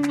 [0.00, 0.06] Hey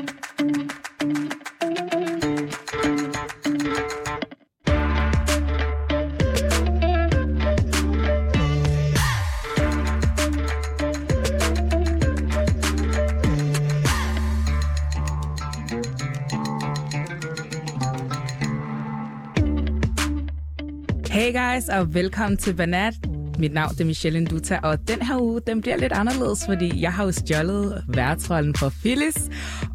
[21.33, 22.93] guys, og velkommen til Banat.
[23.39, 26.93] Mit navn er Michelle Induta, og den her uge, den bliver lidt anderledes, fordi jeg
[26.93, 29.28] har jo stjålet værtrollen for Phyllis,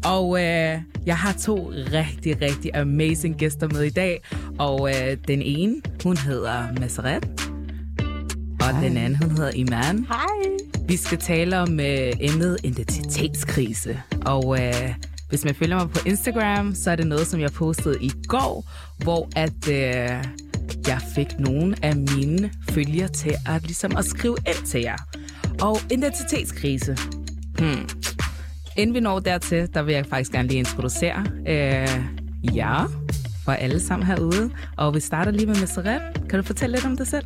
[0.05, 4.21] og øh, jeg har to rigtig, rigtig amazing gæster med i dag,
[4.59, 7.23] og øh, den ene, hun hedder Maseret,
[8.59, 8.83] og Hej.
[8.83, 10.05] den anden, hun hedder Iman.
[10.07, 10.57] Hej.
[10.87, 14.93] Vi skal tale om øh, emnet identitetskrise, og øh,
[15.29, 18.65] hvis man følger mig på Instagram, så er det noget, som jeg postede i går,
[19.03, 19.69] hvor at...
[19.69, 20.23] Øh,
[20.87, 24.97] jeg fik nogle af mine følgere til at, ligesom at skrive ind til jer.
[25.61, 26.97] Og identitetskrise.
[27.57, 27.89] Hmm.
[28.75, 32.87] Inden vi når dertil, der vil jeg faktisk gerne lige introducere øh, jer
[33.45, 34.51] for alle sammen herude.
[34.77, 36.01] Og vi starter lige med Meseret.
[36.29, 37.25] Kan du fortælle lidt om dig selv?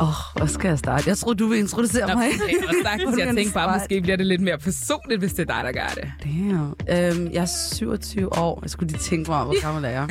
[0.00, 1.08] Åh, oh, hvor skal jeg starte?
[1.08, 2.26] Jeg tror du vil introducere Nå, mig.
[2.44, 5.64] Okay, sagtens, jeg tænker bare, måske bliver det lidt mere personligt, hvis det er dig,
[5.64, 6.12] der gør det.
[6.24, 7.20] Damn.
[7.20, 8.58] Øhm, jeg er 27 år.
[8.62, 10.08] Jeg skulle lige tænke mig, hvor gammel er jeg.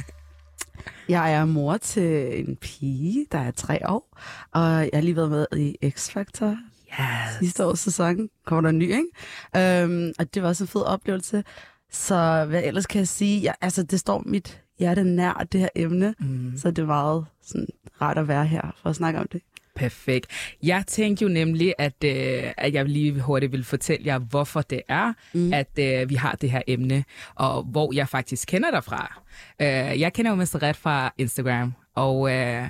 [1.09, 4.17] Jeg er mor til en pige, der er tre år,
[4.51, 6.55] og jeg har lige været med i X-Factor
[6.99, 7.37] Yes.
[7.39, 8.29] sidste års sæson.
[8.45, 9.83] Kommer der en ny, ikke?
[9.83, 11.43] Øhm, og det var også en fed oplevelse.
[11.91, 13.43] Så hvad ellers kan jeg sige?
[13.43, 16.53] Jeg, altså, det står mit hjerte nær det her emne, mm.
[16.57, 17.67] så det er meget sådan,
[18.01, 19.41] rart at være her for at snakke om det.
[19.75, 20.27] Perfekt.
[20.63, 24.81] Jeg tænkte jo nemlig, at, øh, at jeg lige hurtigt vil fortælle jer, hvorfor det
[24.87, 25.53] er, mm.
[25.53, 27.03] at øh, vi har det her emne,
[27.35, 29.21] og hvor jeg faktisk kender dig fra.
[29.61, 30.61] Øh, jeg kender jo Mr.
[30.61, 32.69] Red fra Instagram, og øh,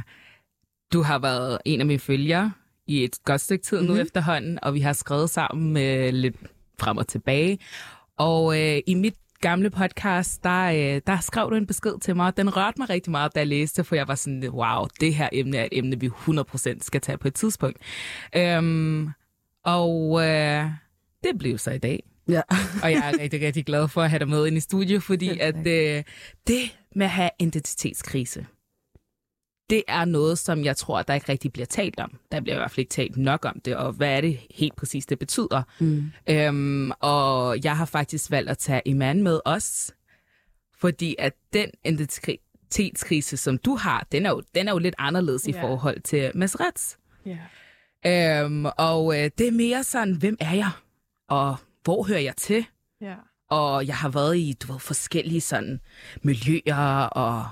[0.94, 2.52] du har været en af mine følgere
[2.88, 3.96] i et godt stykke tid mm-hmm.
[3.96, 6.36] nu efterhånden, og vi har skrevet sammen øh, lidt
[6.80, 7.60] frem og tilbage.
[8.18, 12.26] Og øh, i mit gamle podcast, der, øh, der skrev du en besked til mig,
[12.26, 15.16] og den rørte mig rigtig meget, da jeg læste, for jeg var sådan, wow, det
[15.16, 17.78] her emne er et emne, vi 100% skal tage på et tidspunkt.
[18.36, 19.10] Øhm,
[19.66, 20.66] og øh,
[21.24, 22.04] det blev så i dag.
[22.28, 22.42] Ja.
[22.84, 25.40] og jeg er rigtig, rigtig glad for at have dig med ind i studio, fordi
[25.40, 26.04] at øh,
[26.48, 28.46] det med at have identitetskrise,
[29.72, 32.20] det er noget, som jeg tror, der ikke rigtig bliver talt om.
[32.32, 34.76] Der bliver i hvert fald ikke talt nok om det, og hvad er det helt
[34.76, 35.64] præcis, det betyder.
[35.80, 36.12] Mm.
[36.30, 39.92] Øhm, og jeg har faktisk valgt at tage Iman med os,
[40.80, 45.44] fordi at den identitetskrise, som du har, den er jo, den er jo lidt anderledes
[45.44, 45.58] yeah.
[45.58, 46.98] i forhold til Masrets.
[47.28, 48.46] Yeah.
[48.46, 50.72] Øhm, og øh, det er mere sådan, hvem er jeg?
[51.30, 52.66] Og hvor hører jeg til?
[53.02, 53.16] Ja.
[53.50, 55.80] Og jeg har været i du ved, forskellige sådan
[56.22, 57.46] miljøer og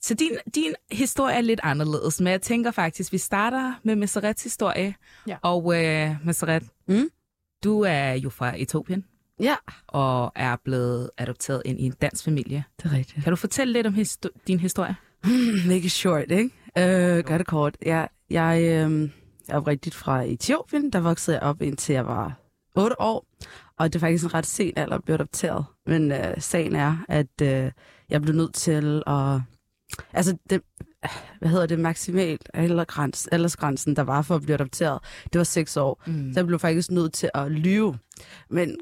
[0.00, 4.42] så din, din historie er lidt anderledes, men jeg tænker faktisk, vi starter med Meserets
[4.42, 4.94] historie.
[5.26, 5.36] Ja.
[5.42, 7.08] Og øh, Meseret, Mm?
[7.64, 9.04] du er jo fra Etiopien
[9.40, 9.54] Ja,
[9.86, 12.64] og er blevet adopteret ind i en dansk familie.
[12.82, 13.24] det er rigtigt.
[13.24, 14.96] Kan du fortælle lidt om histo- din historie?
[15.66, 16.50] Make it short, ikke?
[16.78, 17.76] Øh, gør det kort.
[17.82, 19.10] Jeg, jeg, øh,
[19.48, 20.90] jeg er rigtigt fra Etiopien.
[20.90, 22.32] Der voksede jeg op, indtil jeg var
[22.76, 23.26] 8 år.
[23.78, 25.64] Og det er faktisk en ret sen alder at blive adopteret.
[25.86, 27.70] Men øh, sagen er, at øh,
[28.10, 29.40] jeg blev nødt til at...
[30.12, 30.62] Altså, det,
[31.38, 34.98] hvad hedder det, maksimalt aldersgrænsen, aldersgrænsen, der var for at blive adopteret,
[35.32, 36.02] det var 6 år.
[36.06, 36.32] Mm.
[36.32, 37.98] Så jeg blev faktisk nødt til at lyve.
[38.50, 38.76] Men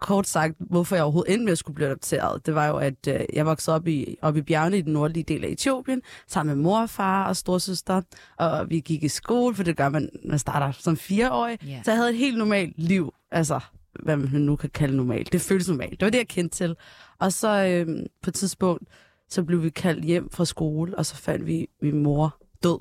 [0.00, 3.08] kort sagt, hvorfor jeg overhovedet endte med at skulle blive adopteret, det var jo, at
[3.08, 6.56] øh, jeg voksede op i, op i bjergene i den nordlige del af Etiopien, sammen
[6.56, 8.02] med mor og far og storsøster,
[8.36, 11.58] og vi gik i skole, for det gør man, man starter som fireårig.
[11.66, 11.80] Ja.
[11.84, 13.60] Så jeg havde et helt normalt liv, altså
[14.02, 15.32] hvad man nu kan kalde normalt.
[15.32, 15.90] Det føles normalt.
[15.90, 16.76] Det var det, jeg kendte til.
[17.18, 18.84] Og så øh, på et tidspunkt,
[19.28, 22.78] så blev vi kaldt hjem fra skole, og så fandt vi min mor død.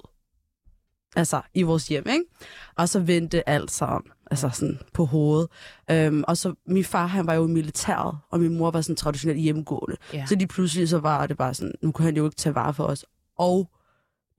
[1.16, 2.26] Altså, i vores hjem, ikke?
[2.76, 5.48] Og så vendte alt om, altså sådan på hovedet.
[5.92, 8.96] Øhm, og så, min far, han var jo i militæret, og min mor var sådan
[8.96, 9.98] traditionelt hjemmegående.
[10.14, 10.26] Ja.
[10.26, 12.74] Så lige pludselig så var det bare sådan, nu kunne han jo ikke tage vare
[12.74, 13.06] for os,
[13.38, 13.70] og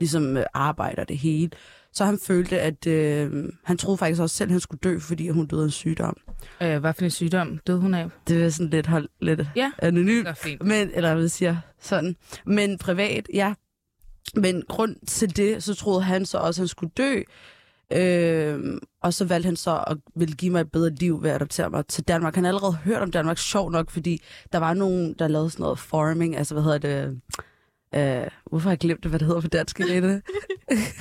[0.00, 1.50] ligesom øh, arbejder det hele.
[1.94, 5.28] Så han følte, at øh, han troede faktisk også selv, at han skulle dø, fordi
[5.28, 6.16] hun døde af en sygdom.
[6.62, 8.08] Øh, hvad for en sygdom døde hun af?
[8.28, 10.28] Det er sådan lidt, hold, lidt Ja, anonymt.
[10.60, 12.16] Men, eller hvad siger sådan.
[12.46, 13.54] Men privat, ja.
[14.34, 17.22] Men grund til det, så troede han så også, at han skulle dø.
[17.92, 21.36] Øh, og så valgte han så at ville give mig et bedre liv ved at
[21.36, 22.34] adoptere mig til Danmark.
[22.34, 24.22] Han havde allerede hørt om Danmark, sjov nok, fordi
[24.52, 27.20] der var nogen, der lavede sådan noget farming, altså hvad hedder det...
[27.96, 29.78] Øh, hvorfor har jeg glemt det, hvad det hedder på dansk?
[29.78, 30.22] Lene?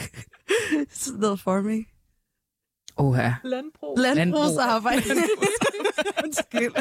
[0.89, 1.87] sådan noget farming.
[2.97, 3.31] Oha.
[3.43, 3.97] Landbrug.
[3.99, 5.01] Landbrugsarbejde.
[6.23, 6.71] Undskyld.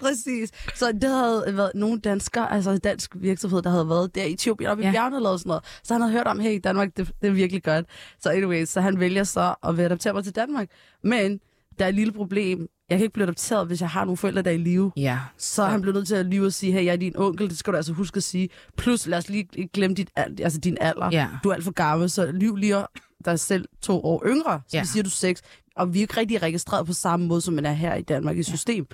[0.00, 0.50] Præcis.
[0.74, 4.32] Så det havde været nogle danskere, altså en dansk virksomhed, der havde været der i
[4.32, 4.90] Etiopien, og i Ja.
[4.92, 5.64] bjergene og lavet sådan noget.
[5.82, 7.86] Så han havde hørt om, hey, Danmark, det, det er virkelig godt.
[8.20, 10.68] Så anyways, så han vælger så at vil adoptere mig til Danmark.
[11.04, 11.40] Men
[11.78, 12.68] der er et lille problem.
[12.90, 14.92] Jeg kan ikke blive adopteret, hvis jeg har nogle forældre, der er i live.
[14.96, 15.18] Ja.
[15.38, 17.50] Så er han blevet nødt til at lyve og sige, hey, jeg er din onkel,
[17.50, 18.48] det skal du altså huske at sige.
[18.76, 21.08] Plus, lad os lige glemme dit, al- altså din alder.
[21.12, 21.28] Ja.
[21.44, 22.76] Du er alt for gammel, så lyv lige
[23.24, 24.60] dig selv to år yngre.
[24.68, 24.84] Så Ja.
[24.84, 25.42] siger du seks.
[25.76, 28.36] Og vi er ikke rigtig registreret på samme måde, som man er her i Danmark
[28.38, 28.86] i system.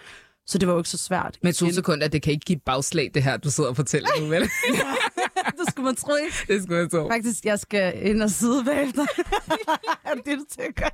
[0.46, 1.38] Så det var jo ikke så svært.
[1.42, 4.26] Men to sekunder, det kan ikke give bagslag, det her, du sidder og fortæller nu,
[4.26, 4.42] vel?
[5.58, 6.52] det skulle man tro ikke.
[6.54, 7.08] det skulle jeg tro.
[7.08, 9.06] Faktisk, jeg skal ind og sidde bagefter.
[10.06, 10.88] er det det, du tænker?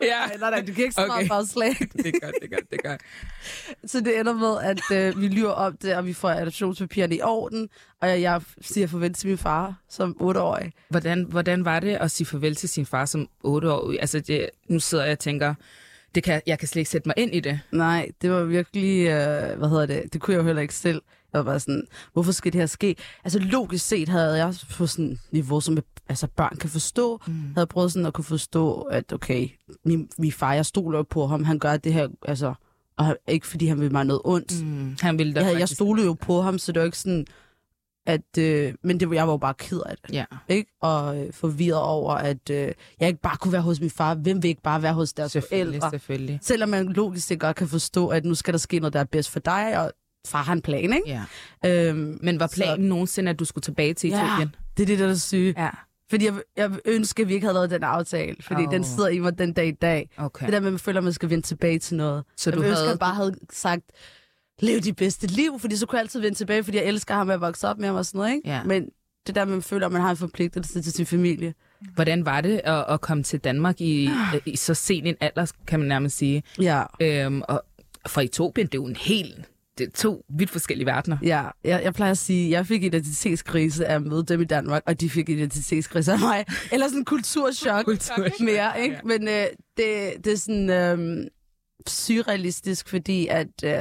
[0.00, 0.26] Ja.
[0.26, 1.16] Nej, nej, nej, du kan ikke svare Okay.
[1.18, 1.28] okay.
[1.28, 1.70] bagslag.
[2.04, 3.00] Det godt, det godt, det godt.
[3.90, 4.80] Så det ender med, at
[5.16, 7.68] øh, vi lyver om det, og vi får adoptionspapirerne i orden,
[8.00, 10.72] og jeg, jeg siger farvel til min far som otteårig.
[10.88, 13.94] Hvordan, hvordan var det at sige farvel til sin far som otte år?
[14.00, 15.54] Altså, det, nu sidder jeg og tænker,
[16.14, 17.60] det kan, jeg kan slet ikke sætte mig ind i det.
[17.72, 21.02] Nej, det var virkelig, øh, hvad hedder det, det kunne jeg jo heller ikke selv.
[21.32, 22.96] Jeg var bare sådan, hvorfor skal det her ske?
[23.24, 25.78] Altså logisk set havde jeg på sådan et niveau, som
[26.08, 27.20] altså, børn kan forstå.
[27.26, 27.32] Mm.
[27.54, 29.48] Havde prøvet sådan at kunne forstå, at okay,
[29.84, 32.54] min, min far, jeg stoler på ham, han gør det her, altså,
[32.96, 34.64] og ikke fordi han vil mig noget ondt.
[34.64, 34.96] Mm.
[35.00, 35.74] Han ville da Jeg, jeg faktisk...
[35.74, 37.26] stolede jo på ham, så det var ikke sådan,
[38.06, 40.14] at, øh, men det, var- jeg var jo bare ked af det.
[40.14, 40.24] Ja.
[40.48, 40.70] Ikke?
[40.82, 44.14] Og øh, forvirret over, at øh, jeg ikke bare kunne være hos min far.
[44.14, 45.98] Hvem vil ikke bare være hos deres Selvfølgelig, forældre?
[45.98, 46.38] selvfølgelig.
[46.42, 49.04] Selvom man logisk set godt kan forstå, at nu skal der ske noget, der er
[49.04, 49.92] bedst for dig, og
[50.26, 51.02] far har en plan, ikke?
[51.06, 51.88] Ja.
[51.88, 54.24] Øhm, Men var så- planen nogensinde, at du skulle tilbage til Ja.
[54.26, 54.54] Italien?
[54.76, 55.54] det er det, der er syge.
[55.56, 55.70] Ja.
[56.10, 58.72] Fordi jeg, jeg ønsker, at vi ikke havde lavet den aftale, fordi oh.
[58.72, 60.10] den sidder i mig den dag i dag.
[60.16, 60.46] Okay.
[60.46, 62.24] Det der med, at man føler, at man skal vende tilbage til noget.
[62.36, 63.82] Så jeg du ønsker, havde- at jeg bare havde sagt,
[64.60, 67.30] lev dit bedste liv, fordi så kunne jeg altid vende tilbage, fordi jeg elsker ham
[67.30, 68.48] at vokse op med ham og sådan noget, ikke?
[68.48, 68.62] Ja.
[68.64, 68.88] Men
[69.26, 71.54] det der, man føler, at man har en forpligtelse til sin familie.
[71.94, 74.10] Hvordan var det at, at komme til Danmark i,
[74.46, 76.42] i så sen en alder, kan man nærmest sige?
[76.60, 77.62] Ja, Øhm, og
[78.08, 79.44] fra Etiopien, det er jo en helt...
[79.80, 81.16] Det er to vidt forskellige verdener.
[81.22, 84.44] Ja, jeg, jeg plejer at sige, at jeg fik identitetskrise af at møde dem i
[84.44, 86.44] Danmark, og de fik identitetskrise af mig.
[86.72, 88.94] Eller sådan en kulturschok Kulturchok, mere, ikke?
[88.94, 89.00] ja.
[89.04, 89.44] Men øh,
[89.76, 91.26] det, det er sådan øh,
[91.88, 93.72] surrealistisk, fordi at, øh,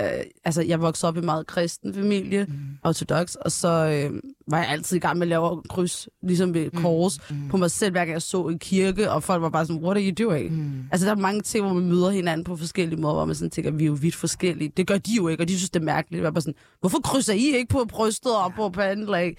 [0.46, 2.54] altså, jeg voksede op i en meget kristen familie, mm.
[2.84, 6.72] ortodox, og så øh, var jeg altid i gang med at lave kryds, ligesom ved
[6.72, 7.48] kors, mm.
[7.50, 9.98] på mig selv, hver gang jeg så en kirke, og folk var bare sådan, what
[9.98, 10.52] are you doing?
[10.52, 10.84] Mm.
[10.92, 13.52] Altså, der er mange ting, hvor man møder hinanden på forskellige måder, hvor man sådan
[13.52, 14.72] tænker, vi er jo vidt forskellige.
[14.78, 16.24] Det gør de jo ikke, og de synes, det er mærkeligt.
[16.24, 19.06] Jeg bare sådan, hvorfor krydser I ikke på brystet og på panden?
[19.06, 19.36] Like,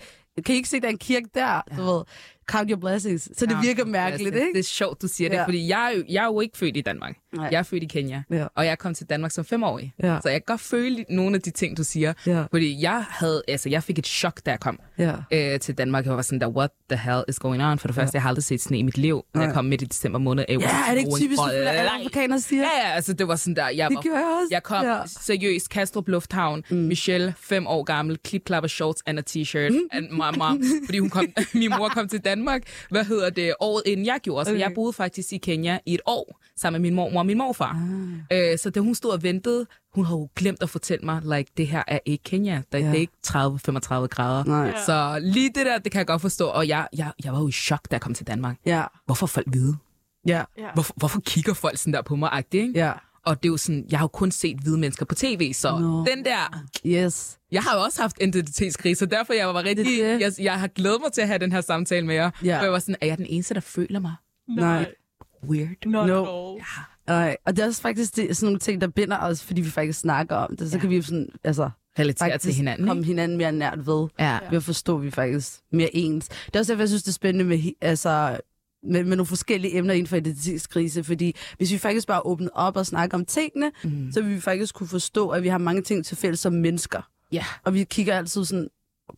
[0.46, 1.60] kan I ikke se, der er en kirke der?
[1.76, 2.02] Du ved,
[2.46, 3.38] count your blessings.
[3.38, 4.52] Så det virker mærkeligt, det, ikke?
[4.52, 5.44] Det er sjovt, du siger det, Ja.
[5.44, 7.16] fordi jeg er, jo, jeg er jo ikke født i Danmark.
[7.36, 7.48] Nej.
[7.52, 8.46] Jeg er født i Kenya, Ja.
[8.54, 9.92] og jeg kom til Danmark som femårig.
[10.02, 10.18] Ja.
[10.22, 12.12] Så jeg kan godt føle nogle af de ting, du siger.
[12.26, 12.44] Ja.
[12.50, 15.12] Fordi jeg havde, altså jeg fik et chok, da jeg kom Ja.
[15.32, 16.06] øh, til Danmark.
[16.06, 17.78] Jeg var sådan der, what the hell is going on?
[17.78, 19.54] For det første, jeg har aldrig set sne i mit liv, når jeg Nej.
[19.54, 20.44] kom midt i december måned.
[20.50, 22.62] Was Ja, er det ikke typisk, at alle afrikanere siger?
[22.62, 24.48] Ja, ja, altså det var sådan der, jeg Det var gjorde jeg også.
[24.50, 24.96] jeg kom Ja.
[24.96, 25.02] ja.
[25.06, 26.76] seriøst, Kastrup Lufthavn, mm.
[26.76, 29.78] Michelle, fem år gammel, klipklapper shorts and a t-shirt, Mm.
[29.92, 30.44] and mamma,
[30.86, 34.44] fordi hun kom, min mor kom til Danmark, hvad hedder det, året inden jeg gjorde,
[34.44, 34.60] så Okay.
[34.60, 37.78] jeg boede faktisk i Kenya i et år, sammen med min mormor og min morfar.
[38.32, 38.52] Ah.
[38.52, 41.50] Øh, så da hun stod og ventede, hun havde jo glemt at fortælle mig, like,
[41.56, 42.84] det her er ikke Kenya, der, Ja.
[42.86, 44.44] det er ikke 30-35 grader.
[44.44, 44.74] Nej.
[44.86, 47.48] Så lige det der, det kan jeg godt forstå, og jeg, jeg, jeg var jo
[47.48, 48.56] i chok, da jeg kom til Danmark.
[48.66, 48.84] Ja.
[49.06, 49.76] Hvorfor folk vide?
[50.26, 50.42] Ja.
[50.58, 50.72] Ja.
[50.74, 52.72] Hvorfor, hvorfor kigger folk sådan der på mig, ikke?
[52.74, 52.92] Ja.
[53.26, 55.78] Og det er jo sådan, jeg har jo kun set hvide mennesker på tv, så
[55.78, 56.04] Nå.
[56.04, 56.62] den der...
[56.86, 57.38] Yes.
[57.52, 59.86] Jeg har jo også haft identitetskrise, så derfor jeg var rigtig...
[59.86, 60.20] Det det.
[60.20, 62.30] Jeg, jeg har glædet mig til at have den her samtale med jer.
[62.44, 62.58] Ja.
[62.58, 64.14] For jeg var sådan, er jeg den eneste, der føler mig
[64.48, 64.86] Nej.
[65.48, 65.86] weird?
[65.86, 66.54] Not No.
[66.54, 66.60] at
[67.10, 67.36] Nej.
[67.46, 69.98] Og det er også faktisk det, sådan nogle ting, der binder os, fordi vi faktisk
[69.98, 70.70] snakker om det.
[70.70, 70.80] Så Ja.
[70.80, 74.08] kan vi jo sådan, altså, Relatere til hinanden, komme hinanden mere nært ved.
[74.18, 74.38] Ja.
[74.50, 76.28] Ved at forstå, at vi faktisk mere ens.
[76.28, 78.40] Det er også derfor, jeg synes, det er spændende med, altså,
[78.82, 82.76] med, med nogle forskellige emner inden for identitetskrise, fordi hvis vi faktisk bare åbner op
[82.76, 84.12] og snakker om tingene, mm.
[84.12, 87.08] så vil vi faktisk kunne forstå, at vi har mange ting til fælles som mennesker.
[87.32, 87.44] Ja.
[87.64, 88.68] Og vi kigger altid sådan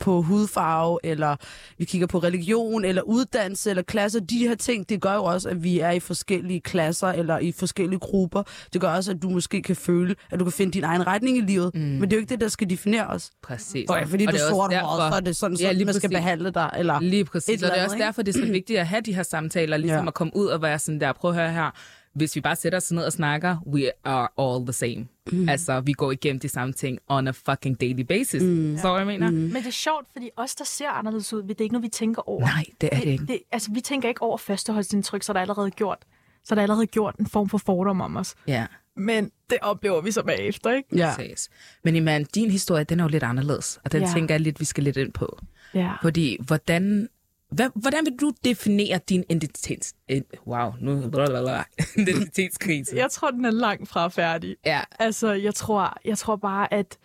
[0.01, 1.37] på hudfarve, eller
[1.79, 4.21] vi kigger på religion, eller uddannelse, eller klasser.
[4.21, 7.53] De her ting, det gør jo også, at vi er i forskellige klasser, eller i
[7.53, 8.43] forskellige grupper.
[8.73, 11.39] Det gør også, at du måske kan føle, at du kan finde din egen retning
[11.39, 11.71] i livet.
[11.75, 11.81] Mm.
[11.81, 13.31] Men det er jo ikke det, der skal definere os.
[13.43, 13.91] Præcis.
[13.91, 15.85] Og fordi Og du det er sort derfor- så er det sådan, Ja, sådan lige
[15.85, 16.19] man skal præcis.
[16.19, 16.71] behandle dig.
[16.79, 17.01] Eller...
[17.01, 17.63] Lige præcis.
[17.63, 20.05] Og det er også derfor, det er så vigtigt at have de her samtaler, ligesom
[20.05, 20.09] Ja.
[20.09, 21.71] at komme ud og være sådan der, prøv at høre her,
[22.15, 25.07] hvis vi bare sætter os ned og snakker, we are all the same.
[25.33, 25.49] Mm.
[25.49, 28.43] Altså, vi går igennem de samme ting on a fucking daily basis.
[28.43, 28.79] Mm.
[28.79, 29.31] Så hvad jeg mener?
[29.31, 29.37] Mm.
[29.37, 31.89] Men det er sjovt, fordi os, der ser anderledes ud, det er ikke noget, vi
[31.89, 32.41] tænker over.
[32.41, 33.27] Nej, det er det ikke.
[33.27, 35.99] Det, altså, vi tænker ikke over førstehåndsindtryk, så er der allerede gjort.
[36.45, 38.35] Så er der allerede gjort en form for fordom om os.
[38.47, 38.67] Ja.
[38.97, 40.97] Men det oplever vi så bagefter, ikke?
[40.97, 41.13] Ja.
[41.17, 41.51] Præcis.
[41.85, 44.13] Men Iman, din historie, den er jo lidt anderledes, og den ja.
[44.15, 45.39] tænker jeg lidt, vi skal lidt ind på.
[45.75, 45.93] Ja.
[46.03, 47.09] Fordi, hvordan,
[47.53, 49.95] hvad, hvordan vil du definere din identitets...
[50.09, 51.09] eh, Wow, nu...
[51.11, 51.65] Blablabla,
[52.03, 52.97] identitetskrise.
[52.97, 54.57] Jeg tror, den er langt fra færdig.
[54.67, 54.81] Ja.
[54.99, 56.99] Altså, jeg tror, jeg tror bare, at,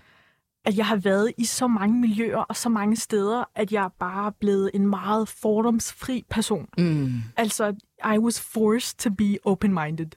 [0.65, 3.89] at jeg har været i så mange miljøer og så mange steder, at jeg er
[3.99, 6.67] bare blevet en meget fordomsfri person.
[6.77, 7.11] Mm.
[7.37, 7.75] Altså,
[8.15, 10.07] I was forced to be open-minded.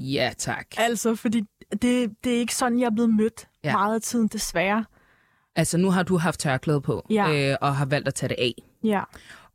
[0.00, 0.66] Ja, tak.
[0.76, 1.42] Altså, fordi
[1.82, 3.72] det, det er ikke sådan, jeg er blevet mødt ja.
[3.72, 4.84] meget af tiden, desværre.
[5.56, 7.50] Altså, nu har du haft tørklæde på, Ja.
[7.50, 8.54] øh, og har valgt at tage det af.
[8.84, 9.02] Ja.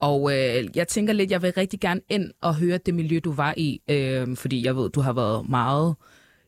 [0.03, 3.31] Og øh, jeg tænker lidt, jeg vil rigtig gerne ind og høre det miljø, du
[3.31, 5.95] var i, øh, fordi jeg ved, du har været meget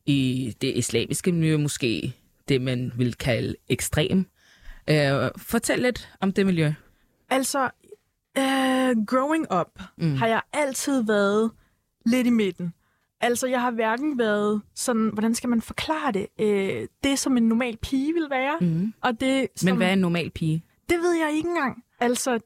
[0.05, 2.13] i det islamiske miljø, måske
[2.49, 4.25] det, man vil kalde ekstrem.
[4.89, 6.73] Øh, fortæl lidt om det miljø.
[7.29, 7.63] Altså,
[8.37, 10.15] øh, growing up mm.
[10.15, 11.51] har jeg altid været
[12.05, 12.73] lidt i midten.
[13.21, 16.27] Altså, jeg har hverken været sådan, hvordan skal man forklare det?
[16.41, 18.93] Øh, det, som en normal pige vil være, Mm.
[19.01, 20.63] og det, som, Men hvad er en normal pige?
[20.89, 21.83] det ved jeg ikke engang.
[21.99, 22.39] Altså,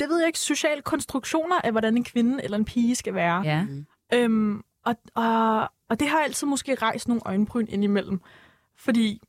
[0.00, 0.38] det ved jeg ikke.
[0.38, 3.42] Sociale konstruktioner af, hvordan en kvinde eller en pige skal være.
[3.44, 3.66] Ja.
[4.14, 8.20] Øhm, og, og, og det har altid måske rejst nogle øjenbryn indimellem.
[8.78, 9.20] Fordi,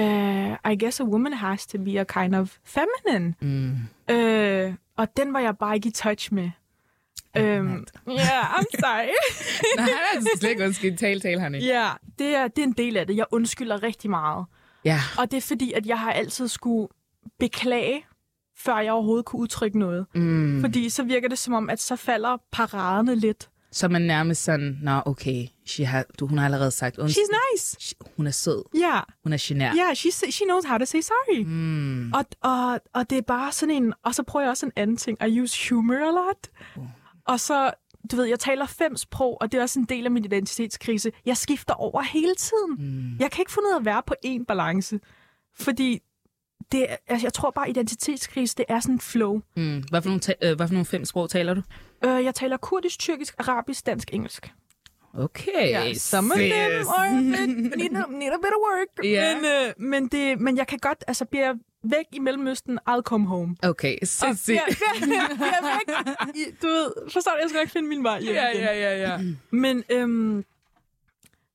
[0.00, 3.34] uh, I guess a woman has to be a kind of feminine.
[3.40, 4.14] Mm.
[4.14, 6.50] Øh, og den var jeg bare ikke i touch med.
[7.36, 9.08] Øhm, Ja, yeah, I'm sorry.
[9.76, 10.96] Nej, altså slet ikke undskyld.
[10.96, 11.58] Tal, tal, Hanne.
[11.58, 13.16] Ja, yeah, det, er, det er en del af det.
[13.16, 14.46] Jeg undskylder rigtig meget.
[14.84, 15.00] Ja.
[15.18, 16.88] Og det er fordi, at jeg har altid skulle
[17.38, 18.04] beklage,
[18.64, 20.06] før jeg overhovedet kunne udtrykke noget.
[20.14, 20.60] Mm.
[20.60, 23.50] Fordi så virker det som om, at så falder paraderne lidt.
[23.72, 27.24] Så man nærmest sådan, nå okay, she har, du, hun har allerede sagt undskyld.
[27.24, 27.94] She's nice.
[28.16, 28.62] Hun er sød.
[28.78, 29.76] Ja, Hun er genert.
[29.78, 31.44] yeah, she, she knows how to say sorry.
[31.46, 32.12] Mm.
[32.12, 33.92] Og, og, og det er bare sådan en...
[34.04, 35.18] Og så prøver jeg også en anden ting.
[35.28, 36.50] I use humor a lot.
[37.24, 37.70] Og så,
[38.10, 41.12] du ved, jeg taler fem sprog, og det er også en del af min identitetskrise.
[41.26, 42.76] Jeg skifter over hele tiden.
[42.78, 43.16] Mm.
[43.20, 45.00] Jeg kan ikke ud af at være på én balance.
[45.58, 46.00] Fordi
[46.72, 49.40] det, altså, jeg tror bare, identitetskrise, det er sådan en flow.
[49.56, 49.82] Mm.
[49.90, 51.62] Hvad, for nogle ta- øh, hvad for nogle fem sprog taler du?
[52.04, 54.52] Øh, jeg taler kurdisk, tyrkisk, arabisk, dansk, engelsk.
[55.14, 55.94] Okay.
[55.94, 57.26] some of them are bit,
[57.78, 59.04] need, a, need a bit of work.
[59.04, 59.34] Ja.
[59.36, 63.00] Men, øh, men, det, men jeg kan godt, altså bliver jeg væk i Mellemøsten, I'll
[63.02, 63.56] come home.
[63.62, 64.44] Okay, Og sindssygt.
[64.64, 65.74] bliver- bliver- bliver
[66.26, 68.62] væk i- Du ved, forstår du, jeg skal nok finde min vej hjem Ja, igen.
[68.62, 69.18] ja, ja, ja.
[69.50, 70.44] Men øhm,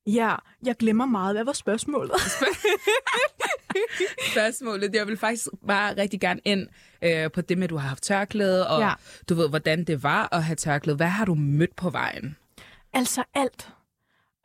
[0.06, 1.34] ja, jeg glemmer meget.
[1.36, 2.12] Hvad var spørgsmålet?
[4.32, 6.68] Spørgsmålet, jeg vil faktisk bare rigtig gerne ind
[7.02, 8.92] øh, på det med, at du har haft tørklæde, og ja.
[9.28, 10.96] Du ved, hvordan det var at have tørklæde.
[10.96, 12.36] Hvad har du mødt på vejen?
[12.94, 13.68] altså alt.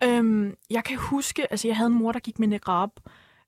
[0.03, 2.89] Øhm, jeg kan huske, altså jeg havde en mor, der gik med niqab,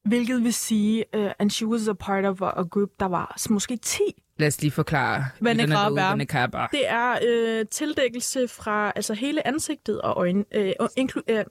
[0.05, 3.37] hvilket vil sige, uh, and she was a part of a, a group, der var
[3.49, 4.01] måske 10.
[4.37, 5.25] Lad os lige forklare.
[5.39, 6.17] Hvad niqab er.
[6.49, 6.67] Hvad.
[6.71, 11.45] Det er øh, tildækkelse fra altså hele ansigtet og øjne, øh, inklu- øh,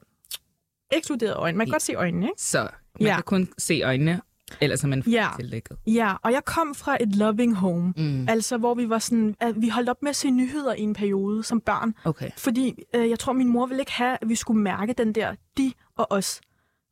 [0.97, 1.57] ekskluderet øjne.
[1.57, 2.41] Man kan godt se øjnene, ikke?
[2.41, 2.59] Så
[2.99, 3.13] man Ja.
[3.15, 4.21] kan kun se øjnene,
[4.61, 5.27] ellers er man Ja.
[5.39, 5.77] tildækket.
[5.87, 7.93] Ja, og jeg kom fra et loving home.
[7.97, 8.29] Mm.
[8.29, 10.93] Altså, hvor vi var sådan, at vi holdt op med at se nyheder i en
[10.93, 11.93] periode som børn.
[12.05, 12.29] Okay.
[12.37, 15.35] Fordi øh, jeg tror, min mor ville ikke have, at vi skulle mærke den der
[15.57, 16.41] de og os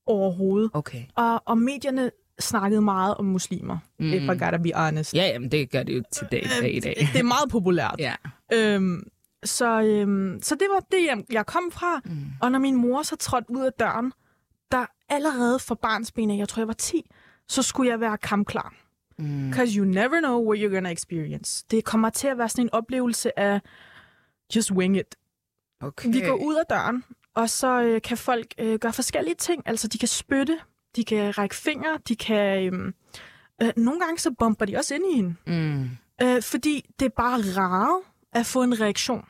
[0.06, 0.70] overhovedet.
[0.74, 1.04] Okay.
[1.16, 4.14] Og, og medierne snakkede meget om muslimer, mm.
[4.14, 5.14] if I gotta be honest.
[5.14, 7.10] Ja, jamen det gør det jo til dag, dag i dag.
[7.14, 7.96] Det er meget populært.
[8.00, 8.14] Ja.
[8.54, 9.04] Øhm,
[9.44, 12.02] så, øhm, så det var det, jeg, kom fra.
[12.06, 12.26] Mm.
[12.42, 14.14] Og når min mor så trådte ud af døren,
[14.72, 17.12] der allerede for barnsbenet, jeg tror, jeg var 10,
[17.48, 18.74] så skulle jeg være kampklar.
[19.20, 19.50] Mm.
[19.50, 21.66] Because you never know what you're gonna experience.
[21.72, 23.62] Det kommer til at være sådan en oplevelse af
[24.56, 25.16] just wing it.
[25.82, 26.10] Okay.
[26.12, 29.64] Vi går ud af døren, og så øh, kan folk øh, gøre forskellige ting.
[29.66, 30.60] Altså, de kan spytte,
[30.96, 32.74] de kan række fingre, de kan...
[32.74, 32.94] Øh,
[33.62, 35.36] øh, nogle gange så bomber de også ind i hende.
[35.48, 35.90] Mm.
[36.22, 39.26] Øh, fordi det er bare rart at få en reaktion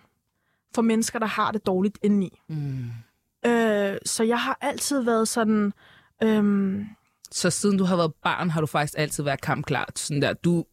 [0.76, 2.40] for mennesker, der har det dårligt indeni.
[2.50, 2.86] Mm.
[3.46, 5.74] Øh, så jeg har altid været sådan...
[6.24, 6.80] Øh,
[7.32, 9.90] Så siden du har været barn, har du faktisk altid været kampklar.
[9.96, 10.66] Sådan der, du,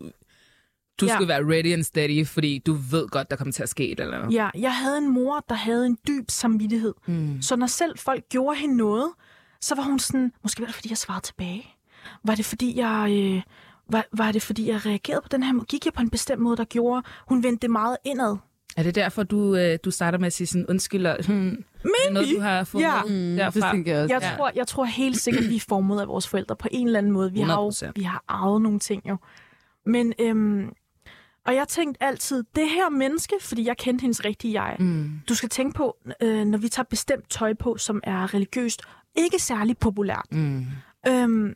[1.00, 1.14] du Ja.
[1.14, 4.00] skal være ready and steady, fordi du ved godt, der kommer til at ske et
[4.00, 4.34] eller andet.
[4.34, 6.94] ja, jeg havde en mor, der havde en dyb samvittighed.
[7.06, 7.42] Mm.
[7.42, 9.10] Så når selv folk gjorde hende noget,
[9.60, 11.74] så var hun sådan, måske var det, fordi jeg svarede tilbage.
[12.24, 13.10] Var det, fordi jeg...
[13.22, 13.42] Øh,
[13.90, 15.66] var, var det, fordi jeg reagerede på den her måde?
[15.66, 18.36] Gik jeg på en bestemt måde, der gjorde, hun vendte det meget indad?
[18.78, 21.64] Er det derfor, du, øh, du starter med at sige sådan, undskyld, og, hmm, Maybe.
[22.08, 23.02] er noget, du har fået Ja.
[23.02, 23.72] Mm, det derfra?
[23.72, 24.14] tænker jeg også.
[24.14, 24.36] Jeg, Ja.
[24.36, 27.12] tror, jeg tror helt sikkert, vi er formet af vores forældre på en eller anden
[27.12, 27.32] måde.
[27.32, 27.92] Vi har jo 100%.
[27.96, 29.16] vi har arvet nogle ting jo.
[29.86, 30.68] Men, øhm,
[31.46, 34.76] og jeg tænkte altid, det her menneske, fordi jeg kendte hendes rigtige jeg.
[34.78, 35.10] Mm.
[35.28, 38.82] Du skal tænke på, øh, når vi tager bestemt tøj på, som er religiøst,
[39.16, 40.66] ikke særlig populært, Mm.
[41.08, 41.54] øhm,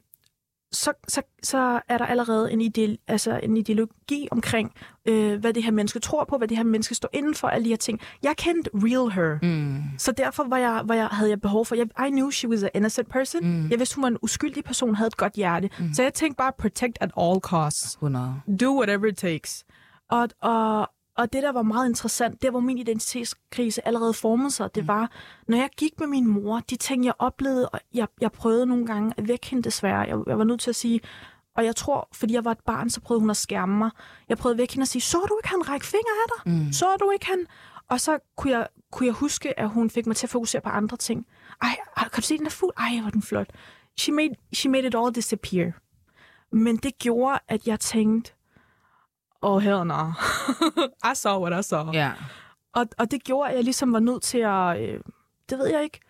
[0.73, 4.73] så, så, så er der allerede en, ide, altså en ideologi omkring,
[5.07, 7.65] øh, hvad det her menneske tror på, hvad det her menneske står inden for, alle
[7.65, 8.01] de her ting.
[8.23, 9.39] Jeg kendte real her.
[9.43, 9.83] Mm.
[9.99, 12.63] Så derfor var jeg, var jeg, havde jeg behov for, jeg, I knew she was
[12.63, 13.45] an innocent person.
[13.45, 13.71] Mm.
[13.71, 15.71] Jeg vidste, hun var en uskyldig person, havde et godt hjerte.
[15.79, 15.95] Mm.
[15.95, 17.93] Så jeg tænkte bare, protect at all costs.
[17.93, 18.41] 100.
[18.61, 19.65] Do whatever it takes.
[20.11, 24.75] Og, og, og det, der var meget interessant, der hvor min identitetskrise allerede formede sig,
[24.75, 25.11] det var,
[25.49, 28.87] når jeg gik med min mor, de ting, jeg oplevede, og jeg, jeg prøvede nogle
[28.87, 29.99] gange at vække hende desværre.
[30.01, 31.01] Jeg, jeg var nødt til at sige,
[31.57, 33.91] og jeg tror, fordi jeg var et barn, så prøvede hun at skærme mig.
[34.29, 36.53] Jeg prøvede væk hende og sige, så du ikke han række fingre af dig?
[36.53, 36.73] Mm.
[36.73, 37.47] Så du ikke han?
[37.89, 40.69] Og så kunne jeg, kunne jeg huske, at hun fik mig til at fokusere på
[40.69, 41.27] andre ting.
[41.63, 42.73] ej, kan du se den der fugl?
[42.77, 43.51] Ej, hvor er den flot.
[43.97, 45.73] She made, she made it all disappear.
[46.53, 48.33] Men det gjorde, at jeg tænkte,
[49.43, 50.07] oh hell no.
[51.05, 51.93] I saw what I saw.
[51.93, 52.11] Ja.
[52.75, 55.01] Og, og det gjorde, at jeg ligesom var nødt til at, øh,
[55.51, 56.01] det ved jeg ikke,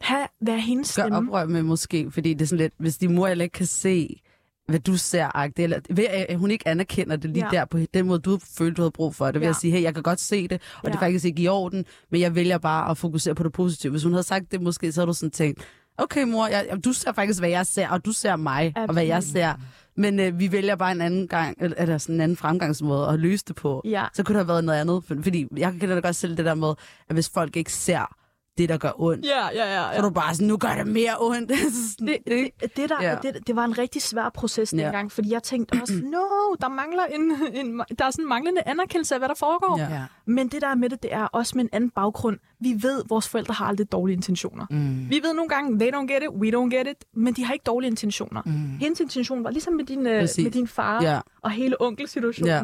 [0.00, 1.18] have, være hendes Gør stemme.
[1.18, 4.20] oprør med måske, fordi det er sådan lidt, hvis din mor heller ikke kan se,
[4.68, 7.58] hvad du ser, agtigt, eller ved, at hun ikke anerkender det lige Ja.
[7.58, 9.50] der på den måde, du følte, du havde brug for det, ved Ja.
[9.50, 10.88] at sige, hey, jeg kan godt se det, og ja.
[10.88, 13.90] det er faktisk ikke i orden, men jeg vælger bare at fokusere på det positive.
[13.90, 15.60] Hvis hun havde sagt det måske, så havde du sådan tænkt,
[15.98, 19.04] okay mor, jeg, du ser faktisk, hvad jeg ser, og du ser mig, og hvad
[19.04, 19.32] jeg Absolut.
[19.32, 19.54] ser.
[20.00, 23.44] Men øh, vi vælger bare en anden gang, eller, sådan en anden fremgangsmåde at løse
[23.48, 23.82] det på.
[23.84, 24.04] Ja.
[24.14, 25.04] Så kunne der have været noget andet.
[25.04, 26.74] For, fordi jeg kender da godt selv det der med,
[27.08, 28.16] at hvis folk ikke ser
[28.60, 29.82] det, der gør ondt, Ja, ja, ja.
[29.92, 31.52] så er du bare sådan, nu gør det mere ondt.
[31.98, 33.10] Sådan, det, det, det, der, Ja.
[33.10, 33.16] ja.
[33.22, 34.84] det, det var en rigtig svær proces Ja.
[34.84, 36.18] dengang, fordi jeg tænkte også, no,
[36.60, 37.20] der mangler en,
[37.66, 39.78] en, der er sådan en manglende anerkendelse af, hvad der foregår.
[39.78, 39.84] Ja.
[39.94, 40.02] ja.
[40.26, 42.38] Men det der er med det, det er også med en anden baggrund.
[42.60, 44.66] Vi ved, at vores forældre har aldrig dårlige intentioner.
[44.70, 45.10] Mm.
[45.10, 47.52] Vi ved nogle gange, they don't get it, we don't get it, men de har
[47.52, 48.42] ikke dårlige intentioner.
[48.46, 48.52] Mm.
[48.80, 50.42] Hendes intention var ligesom med din, øh, Præcis.
[50.44, 52.54] med din far Ja, og hele onkelsituationen.
[52.54, 52.60] Ja.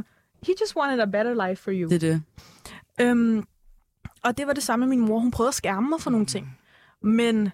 [0.46, 1.88] He just wanted a better life for you.
[1.90, 2.22] det er det.
[3.00, 3.44] Øhm,
[4.26, 5.18] og det var det samme med min mor.
[5.18, 6.58] Hun prøvede at skærme mig for nogle ting.
[7.02, 7.50] Men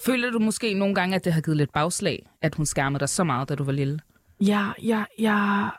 [0.00, 3.08] Føler du måske nogle gange, at det har givet lidt bagslag, at hun skærmede dig
[3.08, 4.00] så meget, da du var lille?
[4.40, 5.70] jeg, jeg, jeg,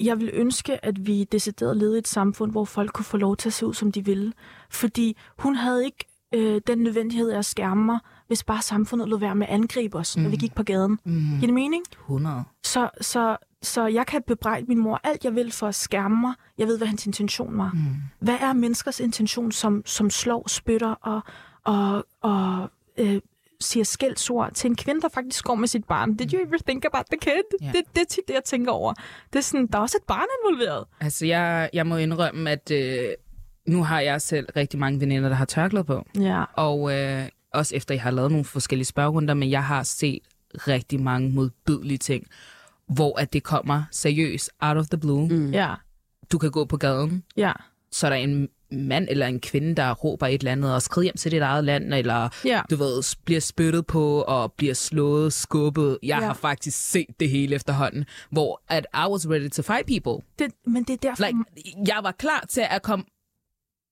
[0.00, 3.36] jeg vil ønske, at vi decideret levede i et samfund, hvor folk kunne få lov
[3.36, 4.32] til at se ud, som de ville.
[4.70, 9.16] Fordi hun havde ikke øh, den nødvendighed af at skærme mig, hvis bare samfundet lå
[9.16, 10.22] være med at angribe os, mm.
[10.22, 10.98] når vi gik på gaden.
[11.04, 11.20] Mm.
[11.28, 11.84] Giver det mening?
[12.00, 12.44] 100.
[12.64, 16.34] Så, så, så jeg kan bebrejde min mor alt, jeg vil for at skærme mig.
[16.58, 17.70] Jeg ved, hvad hans intention var.
[17.74, 17.80] Mm.
[18.18, 21.20] Hvad er menneskers intention, som, som slår, spytter og,
[21.64, 23.20] og, og øh,
[23.60, 26.14] siger skældsord til en kvinde, der faktisk går med sit barn?
[26.14, 27.58] Did you ever think about the kid?
[27.60, 27.66] Ja.
[27.66, 28.94] Det, det er tit det, jeg tænker over.
[29.32, 30.84] Det er sådan, der er også et barn involveret.
[31.00, 33.08] Altså, jeg, jeg må indrømme, at øh,
[33.68, 36.06] nu har jeg selv rigtig mange veninder, der har tørklæde på.
[36.20, 36.44] Ja.
[36.56, 40.22] Og øh, også efter jeg har lavet nogle forskellige spørgerunder, men jeg har set
[40.54, 42.26] rigtig mange modbydelige ting,
[42.88, 45.28] hvor at det kommer seriøst out of the blue.
[45.28, 45.50] Mm.
[45.50, 45.74] Ja.
[46.32, 47.52] Du kan gå på gaden, Ja.
[47.92, 51.02] så er der en mand eller en kvinde, der råber et eller andet og skrider
[51.04, 52.62] hjem til dit eget land, eller Ja.
[52.70, 55.98] du ved, bliver spyttet på og bliver slået, skubbet.
[56.02, 56.26] Jeg Ja.
[56.26, 60.26] har faktisk set det hele efterhånden, hvor at I was ready to fight people.
[60.38, 61.24] Det, men det er derfor...
[61.24, 61.38] Like,
[61.86, 63.04] jeg var klar til at komme...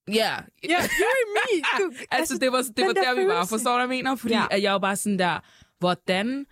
[0.07, 0.43] Ja, yeah.
[0.63, 1.63] Ja, you and me.
[1.79, 3.45] Du, altså, det var, det var der der, vi var.
[3.45, 4.15] Forstår du, hvad jeg mener?
[4.15, 4.43] Fordi ja.
[4.51, 5.39] at jeg var bare sådan der,
[5.79, 6.45] hvordan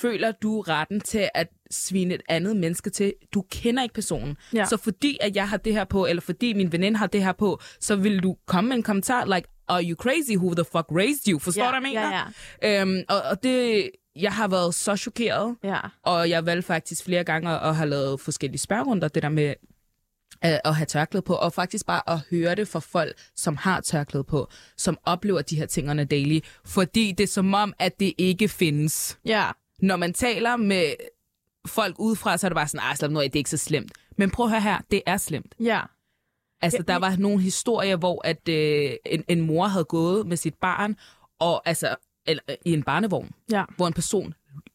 [0.00, 3.12] føler du retten til at svine et andet menneske til?
[3.34, 4.36] Du kender ikke personen.
[4.54, 4.64] Ja.
[4.64, 7.32] Så fordi at jeg har det her på, eller fordi min veninde har det her
[7.32, 10.36] på, så vil du komme med en kommentar, like, are you crazy?
[10.36, 11.38] Who the fuck raised you?
[11.38, 12.26] Forstår Ja, du, hvad jeg mener?
[12.62, 12.82] ja, ja.
[12.82, 15.56] Øhm, og, og det, jeg har været så chokeret.
[15.64, 15.78] Ja.
[16.02, 19.54] Og jeg valgte faktisk flere gange at, at have lavet forskellige spørgerunder, det der med
[20.42, 23.80] at, at have tørklæde på, og faktisk bare at høre det fra folk, som har
[23.80, 28.12] tørklæde på, som oplever de her tingerne daily, fordi det er som om, at det
[28.18, 29.18] ikke findes.
[29.24, 29.46] Ja.
[29.82, 30.94] Når man taler med
[31.66, 33.56] folk udefra, så er det bare sådan, ej, slap nu af, det er ikke så
[33.56, 33.92] slemt.
[34.18, 35.54] Men prøv at høre her, det er slemt.
[35.60, 35.80] Ja.
[36.62, 40.54] Altså, der var nogle historier, hvor at, øh, en, en mor havde gået med sit
[40.54, 40.96] barn,
[41.38, 43.64] og altså, eller, øh, i en barnevogn, Ja.
[43.76, 44.34] hvor en person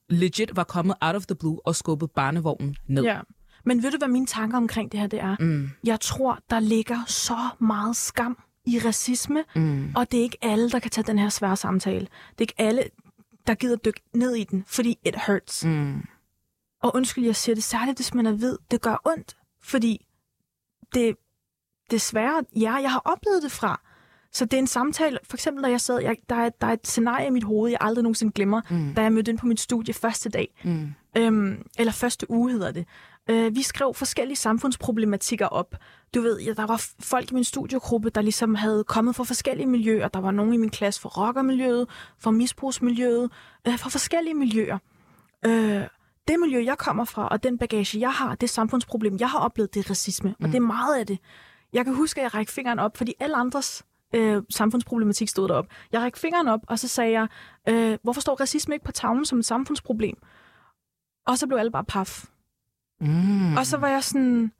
[0.10, 3.04] legit var kommet out of the blue og skubbet barnevognen ned.
[3.04, 3.20] Ja.
[3.66, 5.36] Men ved du, hvad mine tanker omkring det her det er?
[5.40, 5.70] Mm.
[5.84, 9.94] Jeg tror, der ligger så meget skam i racisme, Mm.
[9.96, 12.00] og det er ikke alle, der kan tage den her svære samtale.
[12.00, 12.84] Det er ikke alle,
[13.48, 15.66] der gider dykke ned i den, fordi it hurts.
[15.66, 16.02] Mm.
[16.82, 20.06] Og undskyld, jeg siger det særligt, hvis man er ved, det gør ondt, fordi
[20.94, 21.16] det
[21.92, 23.82] desværre, ja, jeg har oplevet det fra.
[24.34, 26.74] Så det er en samtale, for eksempel når jeg sad, jeg, der, er, der er
[26.74, 28.94] et scenarie i mit hoved, jeg aldrig nogensinde glemmer, Mm.
[28.96, 30.48] da jeg mødte ind på mit studie første dag.
[30.64, 30.94] Mm.
[31.18, 32.86] Øhm, eller første uge hedder det.
[33.30, 35.76] Øh, vi skrev forskellige samfundsproblematikker op.
[36.16, 39.68] Du ved, ja, der var folk i min studiegruppe, der ligesom havde kommet fra forskellige
[39.68, 40.08] miljøer.
[40.08, 43.32] Der var nogen i min klasse fra rockermiljøet, fra misbrugsmiljøet,
[43.68, 44.78] øh, fra forskellige miljøer.
[45.46, 45.84] Øh,
[46.28, 49.74] det miljø, jeg kommer fra, og den bagage, jeg har, det samfundsproblem, jeg har oplevet,
[49.74, 50.30] det er racisme.
[50.30, 50.46] Mm.
[50.46, 51.20] Og det er meget af det.
[51.74, 53.84] Jeg kan huske, at jeg rækte fingeren op, fordi alle andres
[54.16, 55.66] øh, samfundsproblematik stod derop.
[55.92, 57.28] Jeg rækte fingeren op, og så sagde jeg,
[57.70, 60.18] øh, hvorfor står racisme ikke på tavlen som et samfundsproblem?
[61.28, 62.26] Og så blev alle bare paf.
[63.02, 63.58] Mm.
[63.58, 64.52] Og så var jeg sådan,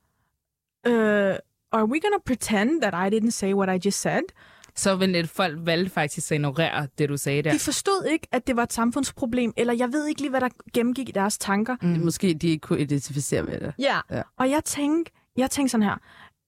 [0.86, 1.34] øh,
[1.72, 4.22] are we gonna pretend that I didn't say what I just said?
[4.74, 7.52] Så et folk valgte faktisk at ignorere det, du sagde der.
[7.52, 10.48] De forstod ikke, at det var et samfundsproblem, eller jeg ved ikke lige, hvad der
[10.74, 11.76] gennemgik i deres tanker.
[11.82, 11.88] Mm.
[11.88, 13.72] Måske de ikke kunne identificere med det.
[13.78, 14.00] Ja.
[14.10, 14.22] Ja.
[14.36, 15.96] Og jeg tænkte, jeg tænkte sådan her,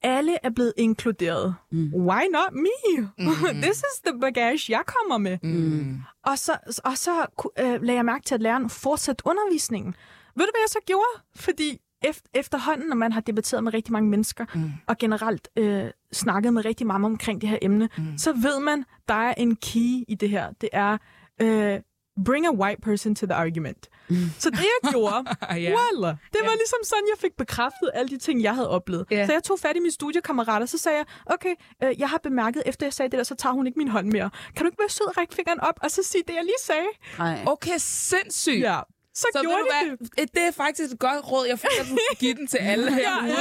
[0.02, 1.54] alle er blevet inkluderet.
[1.72, 1.94] Mm.
[1.94, 3.08] Why not me?
[3.18, 3.34] Mm.
[3.62, 5.38] This is the bagage, jeg kommer med.
[5.42, 5.96] Mm.
[6.26, 6.52] Og så,
[6.84, 7.26] og så
[7.58, 9.94] øh, lagde jeg mærke til, at læreren fortsatte undervisningen.
[10.36, 11.24] Ved du, hvad jeg så gjorde?
[11.36, 14.72] Fordi efter, efterhånden, når man har debatteret med rigtig mange mennesker, mm.
[14.86, 18.18] og generelt øh, snakket med rigtig mange omkring det her emne, mm.
[18.18, 20.50] så ved man, der er en key i det her.
[20.60, 20.98] Det er,
[21.42, 21.80] øh,
[22.24, 23.88] bring a white person to the argument.
[24.08, 24.16] Mm.
[24.38, 25.74] Så det, jeg gjorde, yeah.
[25.76, 26.58] Wallah, det var yeah.
[26.58, 29.06] ligesom sådan, jeg fik bekræftet alle de ting, jeg havde oplevet.
[29.12, 29.26] Yeah.
[29.26, 32.62] Så jeg tog fat i mine studiekammerater, så sagde jeg, okay, øh, jeg har bemærket,
[32.66, 34.30] efter jeg sagde det der, så tager hun ikke min hånd mere.
[34.56, 36.62] Kan du ikke være sød og række fingeren op, og så sige det, jeg lige
[36.64, 36.88] sagde?
[37.18, 37.44] Ej.
[37.46, 38.60] Okay, sindssygt.
[38.60, 38.80] Ja
[39.14, 40.34] så, så gjorde de det.
[40.34, 41.46] Det er faktisk et godt råd.
[41.46, 43.00] Jeg får at du give den til alle her.
[43.02, 43.34] ja, ja,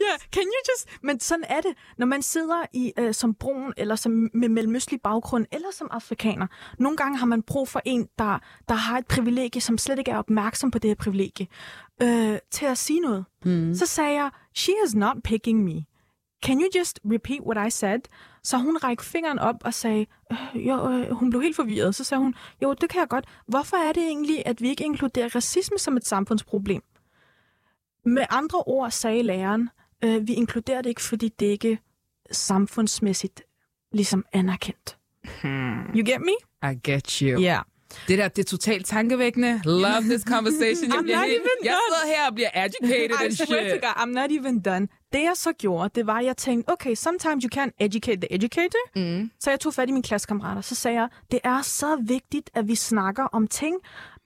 [0.00, 0.14] ja.
[0.32, 0.88] Can you just...
[1.02, 5.00] Men sådan er det, når man sidder i uh, som brun, eller som med mellemøstlig
[5.00, 6.46] baggrund, eller som afrikaner.
[6.78, 10.10] Nogle gange har man brug for en, der, der har et privilegie, som slet ikke
[10.10, 11.46] er opmærksom på det her privilegie,
[12.02, 13.24] uh, til at sige noget.
[13.44, 13.74] Mm.
[13.74, 15.84] Så sagde jeg, she is not picking me.
[16.44, 18.00] Can you just repeat what I said?
[18.44, 21.94] Så hun rækte fingeren op og sagde, øh, jo, øh, hun blev helt forvirret.
[21.94, 23.24] Så sagde hun, jo, det kan jeg godt.
[23.48, 26.82] Hvorfor er det egentlig, at vi ikke inkluderer racisme som et samfundsproblem?
[28.06, 29.68] Med andre ord sagde læreren,
[30.04, 31.78] øh, vi inkluderer det ikke, fordi det ikke
[32.30, 33.42] samfundsmæssigt
[33.92, 34.98] ligesom anerkendt.
[35.42, 35.96] Hmm.
[35.96, 36.32] You get me?
[36.70, 37.40] I get you.
[37.40, 37.52] Ja.
[37.54, 37.64] Yeah.
[38.08, 39.60] Det der, det er totalt tankevækkende.
[39.64, 40.92] Love this conversation.
[40.94, 43.80] Jeg, bliver helt, jeg sidder her og bliver agitated I and shit.
[43.82, 44.88] God, I'm not even done.
[45.14, 48.34] Det jeg så gjorde, det var, at jeg tænkte, okay, sometimes you can't educate the
[48.34, 48.78] educator.
[48.96, 49.30] Mm.
[49.40, 52.68] Så jeg tog fat i mine klassekammerater, så sagde jeg, det er så vigtigt, at
[52.68, 53.76] vi snakker om ting,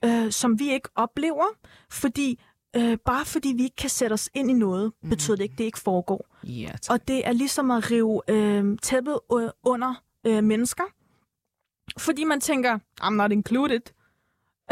[0.05, 1.45] øh, som vi ikke oplever,
[1.91, 2.41] fordi
[2.77, 5.11] øh, bare fordi vi ikke kan sætte os ind i noget, mm.
[5.11, 6.27] betyder det ikke, at det ikke foregår.
[6.45, 9.19] Yeah, og det er ligesom at rive øh, tæppet
[9.65, 10.85] under øh, mennesker,
[11.99, 13.81] fordi man tænker, I'm not included.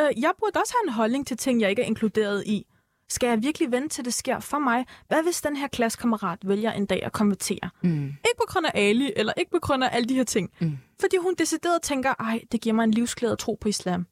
[0.00, 2.66] Øh, jeg burde også have en holdning til ting, jeg ikke er inkluderet i.
[3.09, 4.87] Skal jeg virkelig vente til det sker for mig?
[5.09, 7.71] Hvad hvis den her klassekammerat vælger en dag at konvertere?
[7.83, 8.05] Mm.
[8.05, 10.51] Ikke på grund af Ali, eller ikke på grund af alle de her ting.
[10.61, 10.79] Mm.
[11.01, 14.07] Fordi hun decideret tænker, ej, det giver mig en livsglæde at tro på islam.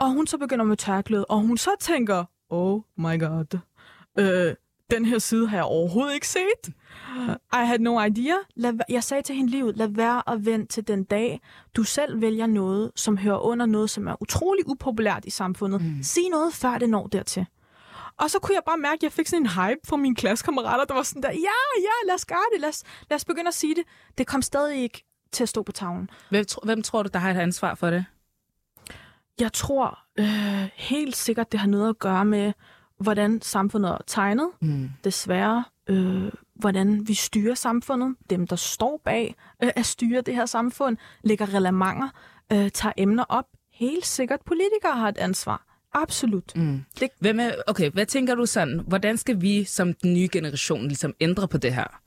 [0.00, 3.58] Og hun så begynder med tørklæde, og hun så tænker, oh my god,
[4.18, 4.54] øh,
[4.94, 6.74] den her side har jeg overhovedet ikke set.
[7.52, 8.34] I had no idea.
[8.56, 11.40] Lad, jeg sagde til hende livet, lad være at vente til den dag,
[11.76, 15.82] du selv vælger noget, som hører under noget, som er utrolig upopulært i samfundet.
[15.82, 16.02] Mm.
[16.02, 17.46] Sig noget, før det når dertil.
[18.16, 20.84] Og så kunne jeg bare mærke, at jeg fik sådan en hype fra mine klassekammerater,
[20.84, 23.48] der var sådan der, ja, ja, lad os gøre det, lad os, lad os begynde
[23.48, 23.84] at sige det.
[24.18, 26.10] Det kom stadig ikke til at stå på tavlen.
[26.30, 28.04] Hvem, hvem tror du, der har et ansvar for det?
[29.40, 32.52] Jeg tror øh, helt sikkert, det har noget at gøre med,
[33.02, 34.48] hvordan samfundet er tegnet.
[34.60, 34.90] Mm.
[35.04, 38.16] Desværre, øh, hvordan vi styrer samfundet.
[38.30, 42.08] Dem, der står bag øh, at styre det her samfund, lægger relevanter,
[42.52, 43.44] øh, tager emner op.
[43.72, 45.66] Helt sikkert, politikere har et ansvar.
[45.94, 46.56] Absolut.
[46.56, 46.84] Mm.
[47.00, 47.08] Det...
[47.18, 48.80] Hvem er, okay, hvad tænker du sådan?
[48.86, 52.00] Hvordan skal vi som den nye generation ligesom ændre på det her?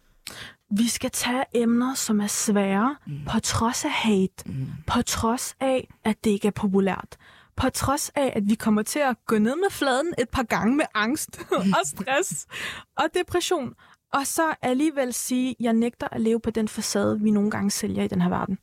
[0.70, 3.20] Vi skal tage emner, som er svære, mm.
[3.30, 4.68] på trods af hate, mm.
[4.88, 7.18] på trods af, at det ikke er populært
[7.58, 10.76] på trods af, at vi kommer til at gå ned med fladen et par gange
[10.76, 11.40] med angst
[11.80, 12.48] og stress
[12.96, 13.74] og depression,
[14.14, 17.72] og så alligevel sige, at jeg nægter at leve på den facade, vi nogle gange
[17.72, 18.58] sælger i den her verden.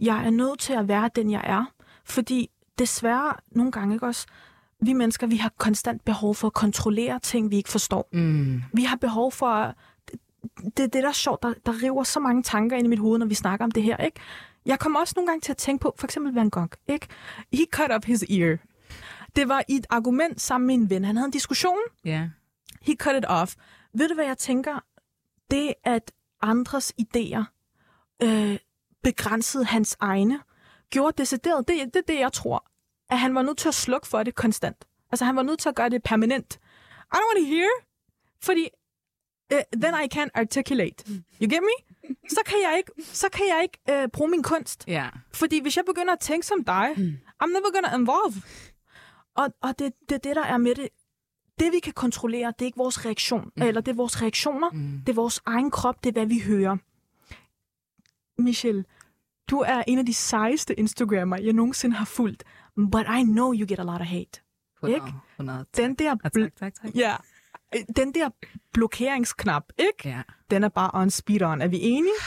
[0.00, 1.64] Jeg er nødt til at være den, jeg er,
[2.04, 4.26] fordi desværre nogle gange ikke også,
[4.80, 8.08] vi mennesker, vi har konstant behov for at kontrollere ting, vi ikke forstår.
[8.12, 8.62] Mm.
[8.72, 9.74] Vi har behov for...
[10.10, 10.20] Det,
[10.76, 13.18] det, det der er sjovt, der, der river så mange tanker ind i mit hoved,
[13.18, 14.20] når vi snakker om det her, ikke?
[14.66, 17.06] Jeg kommer også nogle gange til at tænke på, for eksempel Van Gogh, ikke?
[17.52, 18.58] He cut up his ear.
[19.36, 21.04] Det var et argument sammen med en ven.
[21.04, 21.78] Han havde en diskussion.
[22.04, 22.10] Ja.
[22.10, 22.28] Yeah.
[22.82, 23.54] He cut it off.
[23.94, 24.84] Ved du, hvad jeg tænker?
[25.50, 27.44] Det, at andres idéer
[28.22, 28.58] øh,
[29.02, 30.40] begrænsede hans egne,
[30.90, 32.66] gjorde decideret, det er det, det, jeg tror,
[33.10, 34.84] at han var nødt til at slukke for det konstant.
[35.12, 36.54] Altså, han var nødt til at gøre det permanent.
[37.12, 37.68] I don't want to hear,
[38.42, 38.68] fordi
[39.82, 41.04] then I can't articulate.
[41.40, 41.94] You get me?
[42.28, 44.84] så kan jeg ikke, så kan jeg ikke øh, bruge min kunst.
[44.88, 45.12] Yeah.
[45.32, 47.16] Fordi hvis jeg begynder at tænke som dig, mm.
[47.42, 48.42] I'm never gonna involve.
[49.34, 50.88] Og, og det er det, det, der er med det.
[51.58, 53.62] Det, vi kan kontrollere, det er ikke vores reaktion, mm.
[53.62, 55.02] eller det er vores reaktioner, mm.
[55.06, 56.76] det er vores egen krop, det er, hvad vi hører.
[58.42, 58.84] Michelle,
[59.50, 62.44] du er en af de sejeste Instagrammer, jeg nogensinde har fulgt.
[62.76, 64.40] But I know you get a lot of hate.
[64.88, 65.06] Ikke?
[65.76, 66.16] Den der...
[66.16, 66.94] Tak, tak, tak.
[66.94, 67.16] Ja,
[67.96, 68.28] den der
[68.72, 70.08] blokeringsknap, ikke?
[70.08, 70.22] Ja.
[70.50, 71.62] Den er bare on speed on.
[71.62, 72.14] Er vi enige?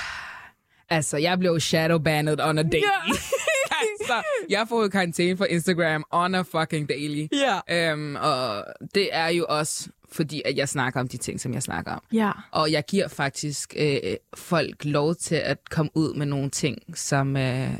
[0.89, 2.83] Altså, jeg blev shadowbanned on a daily.
[2.83, 3.17] Yeah.
[3.81, 4.13] altså,
[4.49, 7.27] jeg får jo karantæne for Instagram on a fucking daily.
[7.31, 7.59] Ja.
[7.71, 7.93] Yeah.
[7.93, 11.63] Um, og det er jo også fordi, at jeg snakker om de ting, som jeg
[11.63, 12.01] snakker om.
[12.13, 12.31] Ja.
[12.51, 13.99] Og jeg giver faktisk øh,
[14.35, 17.37] folk lov til at komme ud med nogle ting, som...
[17.37, 17.73] Øh,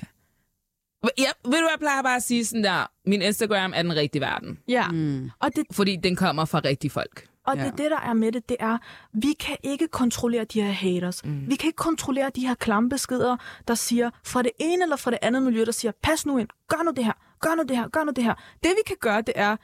[1.17, 4.21] Ja, ved du, jeg plejer bare at sige sådan der, min Instagram er den rigtige
[4.21, 4.59] verden.
[4.67, 4.87] Ja.
[4.87, 5.29] Mm.
[5.39, 5.65] Og det...
[5.71, 7.26] Fordi den kommer fra rigtige folk.
[7.47, 7.65] Og ja.
[7.65, 8.77] det, det, der er med det, det er,
[9.13, 11.25] vi kan ikke kontrollere de her haters.
[11.25, 11.49] Mm.
[11.49, 15.19] Vi kan ikke kontrollere de her klampeskeder, der siger, fra det ene eller fra det
[15.21, 17.87] andet miljø, der siger, pas nu ind, gør nu det her, gør nu det her,
[17.87, 18.33] gør nu det her.
[18.63, 19.55] Det vi kan gøre, det er,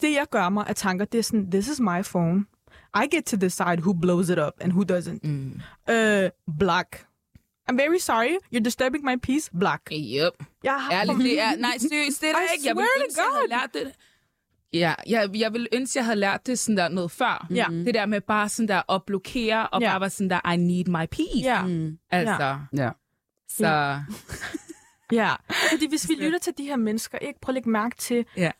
[0.00, 2.44] det jeg gør mig af tanker, det er sådan, this is my phone.
[3.04, 5.18] I get to decide who blows it up and who doesn't.
[5.22, 5.60] Mm.
[5.90, 7.06] Uh, black.
[7.70, 8.36] I'm very sorry.
[8.52, 9.50] You're disturbing my peace.
[9.58, 9.82] Black.
[9.92, 10.32] Yep.
[10.64, 11.56] Jeg har Ærligt, det er...
[11.56, 12.66] Nej, seriøst, det er I ikke.
[12.68, 13.48] Jeg swear to God.
[13.48, 13.92] lært det.
[14.78, 17.46] Ja, jeg, jeg ville ønske, jeg havde lært det sådan der noget før.
[17.50, 17.66] Ja.
[17.70, 19.90] Det der med bare sådan der at blokere, og Ja.
[19.90, 21.40] bare være sådan der, I need my peace.
[21.44, 21.62] Ja.
[21.66, 21.98] Mm.
[22.10, 22.90] Altså, Ja.
[23.48, 24.00] så...
[25.12, 25.34] Ja,
[25.70, 28.50] fordi hvis vi lytter til de her mennesker, ikke prøv at lægge mærke til, Ja.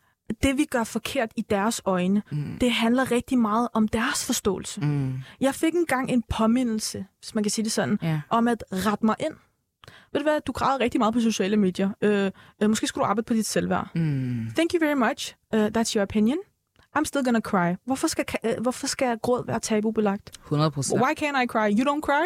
[0.43, 2.57] det vi gør forkert i deres øjne, Mm.
[2.61, 4.81] det handler rigtig meget om deres forståelse.
[4.81, 5.13] Mm.
[5.41, 8.21] Jeg fik engang en påmindelse, hvis man kan sige det sådan, Ja.
[8.29, 9.33] om at rette mig ind.
[10.13, 11.89] Ved du hvad, du græder rigtig meget på sociale medier.
[12.01, 12.31] Øh,
[12.63, 13.89] øh, måske skulle du arbejde på dit selvværd.
[13.95, 14.47] Mm.
[14.55, 15.35] Thank you very much.
[15.55, 16.37] Uh, that's your opinion.
[16.97, 17.75] I'm still gonna cry.
[17.85, 20.31] Hvorfor skal, uh, hvorfor skal gråd være tabubelagt?
[20.43, 21.01] 100 procent.
[21.01, 21.79] Why can't I cry?
[21.79, 22.25] You don't cry?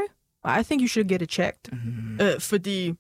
[0.59, 1.69] I think you should get it checked.
[1.71, 2.19] Mm.
[2.21, 2.93] Uh, fordi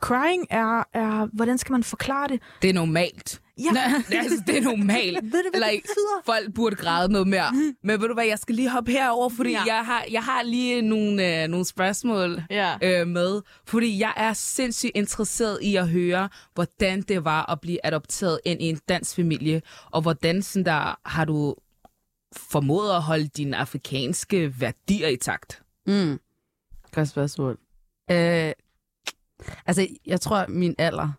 [0.00, 2.42] crying er, er, hvordan skal man forklare det?
[2.62, 3.40] Det er normalt.
[3.58, 3.92] Ja.
[4.16, 5.18] Altså, det er normalt.
[5.22, 6.22] Ved du, hvad Eller det betyder?
[6.24, 7.52] folk burde græde noget mere.
[7.82, 9.62] Men ved du hvad, jeg skal lige hoppe herover, fordi ja.
[9.66, 12.76] jeg, har, jeg har lige nogle, øh, nogle spørgsmål Ja.
[12.82, 13.42] øh, med.
[13.66, 18.62] Fordi jeg er sindssygt interesseret i at høre, hvordan det var at blive adopteret ind
[18.62, 21.54] i en dansk familie, og hvordan sådan der, har du
[22.36, 25.62] formået at holde dine afrikanske værdier i takt?
[25.86, 26.18] Mm.
[26.92, 27.58] Godt spørgsmål.
[28.10, 28.52] Øh,
[29.66, 31.12] altså, jeg tror, min alder,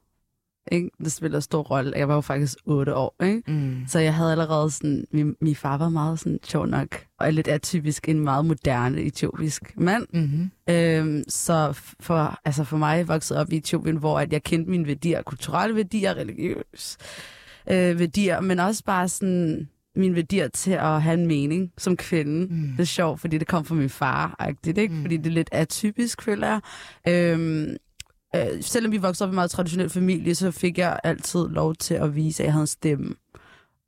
[0.71, 1.93] ikke, det spiller en stor rolle.
[1.95, 3.43] Jeg var jo faktisk 8 år, ikke?
[3.47, 3.83] Mm.
[3.87, 7.47] Så jeg havde allerede sådan, min, min far var meget sådan, sjov nok, og lidt
[7.47, 10.07] atypisk, en meget moderne etiopisk mand.
[10.13, 10.51] Mm-hmm.
[10.69, 14.87] Øhm, så for, altså for mig voksede op i Etiopien, hvor at jeg kendte mine
[14.87, 16.97] værdier, kulturelle værdier, religiøse
[17.69, 22.47] øh, værdier, men også bare sådan mine værdier til at have en mening som kvinde.
[22.53, 22.71] Mm.
[22.71, 24.87] Det er sjovt, fordi det kom fra min far, ikke?
[24.87, 25.01] Mm.
[25.01, 26.61] fordi det er lidt atypisk, føler jeg.
[27.13, 27.75] Øhm,
[28.37, 31.75] øh, selvom vi voksede op i en meget traditionel familie, så fik jeg altid lov
[31.75, 33.15] til at vise, at jeg havde en stemme.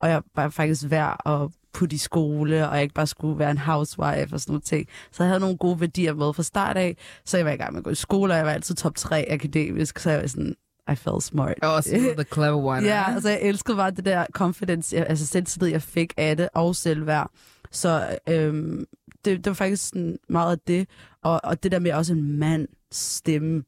[0.01, 3.51] Og jeg var faktisk værd at putte i skole, og jeg ikke bare skulle være
[3.51, 4.88] en housewife og sådan nogle ting.
[5.12, 7.73] Så jeg havde nogle gode værdier med fra start af, så jeg var i gang
[7.73, 10.27] med at gå i skole, og jeg var altid top 3 akademisk, så jeg var
[10.27, 10.55] sådan,
[10.91, 11.53] I felt smart.
[11.63, 12.88] Også the clever one.
[12.95, 16.49] Ja, altså jeg elskede bare det der confidence, jeg- altså selvtillid, jeg fik af det,
[16.53, 17.31] og selvværd.
[17.71, 18.85] Så øhm,
[19.25, 20.88] det, det var faktisk sådan meget af det.
[21.23, 23.63] Og, og det der med også en mand stemme,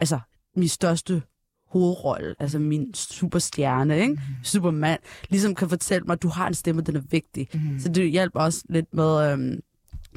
[0.00, 0.20] altså
[0.56, 1.22] min største
[1.68, 4.20] hovedrolle, altså min superstjerne, ikke?
[4.42, 7.48] Supermand, ligesom kan fortælle mig, at du har en stemme, den er vigtig.
[7.54, 7.78] Mm.
[7.80, 9.60] Så det hjalp også lidt med øhm,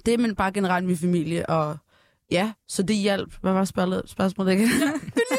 [0.05, 1.77] det, men bare generelt min familie, og
[2.31, 3.33] ja, så det hjalp.
[3.41, 4.67] Hvad var spørgsmålet, spørgsmålet ikke?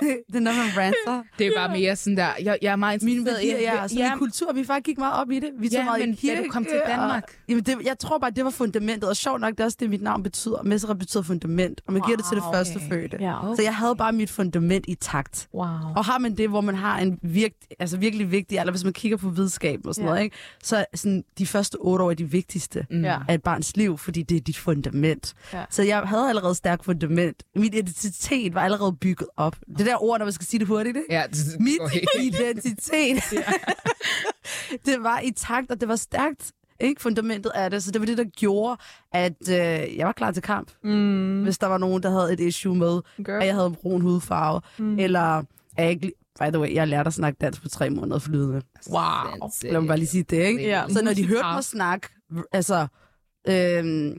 [0.00, 1.22] det er når man ranter.
[1.38, 3.94] Det er bare mere sådan der, jeg, jeg er meget interesseret i- værdier, ja, så
[3.96, 5.50] ja, min kultur, vi faktisk gik meget op i det.
[5.58, 7.22] Vi tog Ja, meget i men da du kirke, kom til Danmark?
[7.26, 9.76] Og, jamen det, jeg tror bare, det var fundamentet, og sjovt nok, det er også
[9.80, 10.62] det, mit navn betyder.
[10.62, 12.88] Mesra betyder fundament, og man giver det til det Wow, første okay.
[12.88, 13.16] fødte.
[13.20, 13.34] Ja.
[13.56, 15.48] Så jeg havde bare mit fundament i takt.
[15.54, 15.64] Wow.
[15.96, 18.92] Og har man det, hvor man har en virk, altså virkelig vigtig, eller hvis man
[18.92, 20.10] kigger på videnskab og sådan Ja.
[20.10, 20.36] noget, ikke?
[20.62, 23.04] så sådan, de første otte år er de vigtigste Mm.
[23.04, 23.18] Ja.
[23.28, 25.34] af et barns liv, fordi det er dit fundament.
[25.52, 25.64] Ja.
[25.70, 27.42] Så jeg havde allerede stærkt fundament.
[27.54, 29.56] Min identitet var allerede bygget op.
[29.78, 31.06] Det der ord, når man skal sige det hurtigt, ikke?
[31.14, 31.80] Ja, det, det Mit
[32.20, 33.22] identitet,
[34.86, 36.52] det var i takt, og det var stærkt.
[36.80, 38.76] Ikke fundamentet af det, så det var det, der gjorde,
[39.12, 40.70] at øh, jeg var klar til kamp.
[40.84, 41.42] Mm.
[41.42, 43.40] Hvis der var nogen, der havde et issue med, Girl.
[43.40, 44.98] at jeg havde en brun hudfarve, Mm.
[44.98, 45.44] eller at
[45.78, 46.12] jeg ikke...
[46.40, 48.62] By the way, jeg lærte at snakke dansk på tre måneder flydende.
[48.90, 49.50] Wow.
[49.62, 50.62] Lad mig bare lige sige det, ikke?
[50.62, 50.84] Ja.
[50.88, 52.08] Så når de hørte mig snakke,
[52.52, 52.86] altså,
[53.48, 54.16] øhm,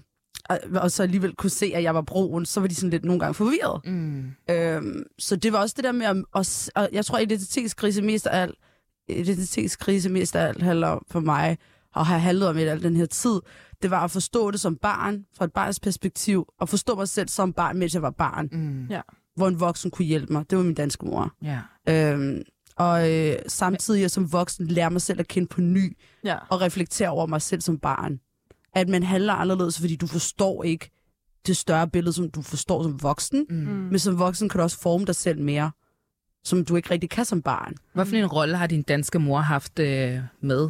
[0.50, 3.06] og, og så alligevel kunne se, at jeg var brun, så var de sådan lidt
[3.06, 3.82] nogle gange forvirret.
[3.86, 4.32] Mm.
[4.50, 8.28] Øhm, så det var også det der med, at, at, og jeg tror, identitetskrise mest
[8.28, 8.56] af alt,
[9.10, 11.58] identitetskrise mest af alt handler om for mig,
[11.96, 13.40] og har handlet om i al den her tid,
[13.82, 17.28] det var at forstå det som barn, fra et barns perspektiv, og forstå mig selv
[17.28, 18.88] som barn, mens jeg var barn, Mm.
[18.90, 19.02] Ja.
[19.36, 20.50] hvor en voksen kunne hjælpe mig.
[20.50, 21.34] Det var min danske mor.
[21.44, 21.60] Ja.
[22.14, 22.42] Øhm,
[22.76, 26.38] og øh, samtidig jeg som voksen lærer mig selv at kende på ny, Ja.
[26.50, 28.20] og reflektere over mig selv som barn.
[28.76, 30.90] At man handler anderledes, fordi du forstår ikke
[31.48, 33.46] det større billede, som du forstår som voksen.
[33.50, 33.56] Mm.
[33.56, 35.72] Men som voksen kan du også forme dig selv mere,
[36.44, 37.74] som du ikke rigtig kan som barn.
[37.94, 40.70] Hvad for en rolle har din danske mor haft øh, med?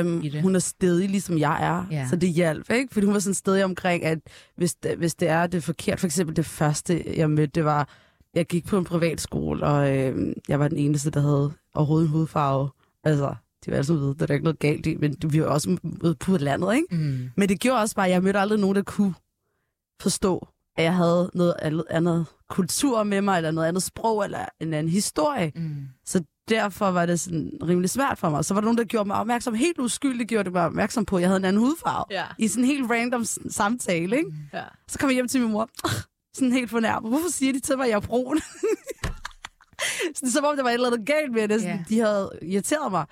[0.00, 2.06] Um, hun er stedig, ligesom jeg er, Ja.
[2.10, 2.88] så det hjalp, ikke?
[2.94, 4.18] Fordi hun var sådan stedig omkring, at
[4.56, 7.88] hvis det, hvis det er det forkert, for eksempel det første, jeg mødte, det var,
[8.34, 12.12] jeg gik på en privatskole, og øh, jeg var den eneste, der havde overhovedet en
[12.12, 12.70] hudfarve.
[13.04, 13.34] Altså,
[13.66, 16.14] de var altså det er der ikke noget galt i, men vi var også ude
[16.14, 16.86] på landet, ikke?
[16.90, 17.30] Mm.
[17.36, 19.14] Men det gjorde også bare, at jeg mødte aldrig nogen, der kunne
[20.02, 21.54] forstå, at jeg havde noget
[21.90, 25.52] andet- kultur med mig, eller noget andet sprog, eller en anden historie.
[25.54, 25.76] Mm.
[26.04, 28.44] Så derfor var det sådan rimelig svært for mig.
[28.44, 31.16] Så var der nogen, der gjorde mig opmærksom, helt uskyldigt gjorde det mig opmærksom på,
[31.16, 32.04] at jeg havde en anden hudfarve.
[32.10, 32.24] Ja.
[32.38, 34.32] I sådan en helt random samtale, ikke?
[34.54, 34.62] Ja.
[34.88, 35.68] Så kom jeg hjem til min mor,
[36.34, 37.10] sådan helt fornærmet.
[37.10, 38.38] Hvorfor siger de til mig, at jeg er brun?
[40.16, 41.60] sådan, som om der var et eller andet galt med det.
[41.60, 41.84] Sådan, Ja.
[41.88, 43.06] De havde irriteret mig.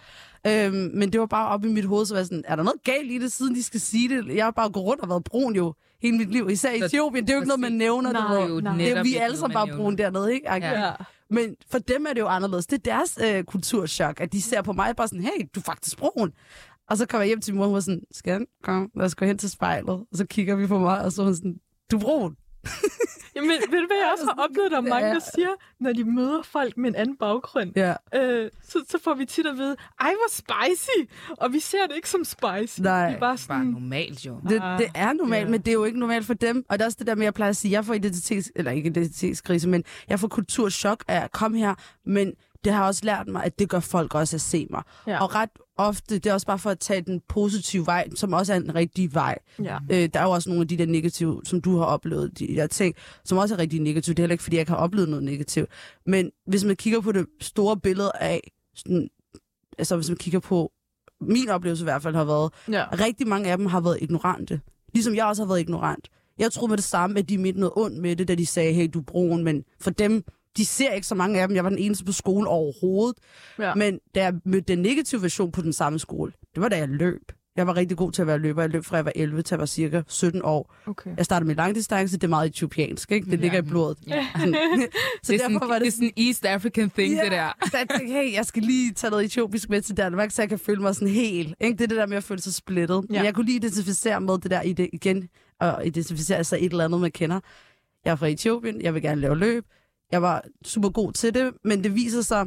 [0.46, 2.62] Øhm, men det var bare op i mit hoved, så var jeg sådan, er der
[2.62, 4.37] noget galt i det, siden de skal sige det?
[4.37, 7.24] Jeg har bare gået rundt og været brun jo hele mit liv, især i Etiopien.
[7.24, 8.12] Det er jo ikke noget, man nævner.
[8.12, 8.48] Nej, ved.
[8.48, 8.76] jo nej.
[8.76, 10.54] Det er vi ikke alle sammen bare brune dernede, ikke?
[10.54, 10.85] Ja.
[10.85, 10.92] Ja.
[11.30, 12.66] Men for dem er det jo anderledes.
[12.66, 15.64] Det er deres øh, kulturschok, at de ser på mig bare sådan, hey, du er
[15.64, 16.33] faktisk brun.
[16.90, 19.04] Og så kommer jeg hjem til min mor, og hun var sådan, skat, kom, lad
[19.07, 19.88] os gå hen til spejlet.
[19.88, 21.57] Og så kigger vi på mig, og så er hun sådan,
[21.90, 22.37] du er brun.
[23.37, 25.48] Jamen, ved du, hvad jeg også har oplevet, der er mange, der siger,
[25.81, 27.94] når de møder folk med en anden baggrund, Ja.
[28.14, 31.12] øh, så, så får vi tit at vide, ej, hvor spicy!
[31.31, 32.81] Og vi ser det ikke som spicy.
[32.81, 33.09] Nej.
[33.09, 34.40] Vi er bare Bare sådan, normalt jo.
[34.48, 35.50] Det, Ah, det er normalt, ja.
[35.50, 36.64] men det er jo ikke normalt for dem.
[36.68, 38.53] Og det er også det der med, jeg plejer at sige, jeg får identitets...
[38.57, 41.74] Eller ikke identitetskrise, men jeg får kulturschok af at komme her.
[42.07, 42.33] Men
[42.64, 44.83] det har også lært mig, at det gør folk også at se mig.
[45.07, 45.22] Ja.
[45.22, 48.52] Og ret ofte, det er også bare for at tage den positive vej, som også
[48.52, 49.38] er en rigtig vej.
[49.62, 49.78] ja.
[49.90, 52.46] Øh, der er jo også nogle af de der negative, som du har oplevet, de
[52.46, 54.14] der ting, som også er rigtig negative.
[54.14, 55.68] Det er heller ikke, fordi jeg ikke har oplevet noget negativt.
[56.06, 59.08] Men hvis man kigger på det store billede af, sådan,
[59.78, 60.72] altså hvis man kigger på,
[61.20, 62.84] min oplevelse i hvert fald har været, ja.
[62.92, 64.60] rigtig mange af dem har været ignorante.
[64.94, 66.08] Ligesom jeg også har været ignorant.
[66.38, 68.72] Jeg troede med det samme, at de mente noget ondt med det, da de sagde,
[68.72, 70.24] hey, du er brun, men for dem,
[70.57, 71.55] de ser ikke så mange af dem.
[71.57, 73.19] Jeg var den eneste på skole overhovedet.
[73.59, 73.75] Ja.
[73.75, 76.88] Men da jeg mødte den negative version på den samme skole, det var da jeg
[76.88, 77.33] løb.
[77.57, 78.62] Jeg var rigtig god til at være løber.
[78.62, 80.75] Jeg løb fra jeg var 11 til jeg var cirka 17 år.
[80.87, 81.11] Okay.
[81.17, 83.31] Jeg startede med langdistance, det er meget etiopiansk, ikke?
[83.31, 83.99] Det ligger i blodet.
[84.07, 84.27] Ja.
[84.37, 84.88] så Det er,
[85.23, 87.53] sådan, derfor var det er sådan en East African thing, det der.
[87.71, 90.49] så jeg tænkte, hey, jeg skal lige tage noget etiopisk med til Danmark, så jeg
[90.49, 91.55] kan føle mig sådan helt.
[91.61, 91.77] Ikke?
[91.79, 92.95] Det er det der med at føle sig splittet.
[93.11, 93.14] Ja.
[93.14, 93.19] Ja.
[93.19, 95.29] Men jeg kunne lige identificere med det der det igen,
[95.61, 97.40] og identificere sig et eller andet, man kender.
[98.05, 99.64] Jeg er fra Etiopien, jeg vil gerne lave løb.
[100.14, 102.46] Jeg var super god til det, men det viser sig,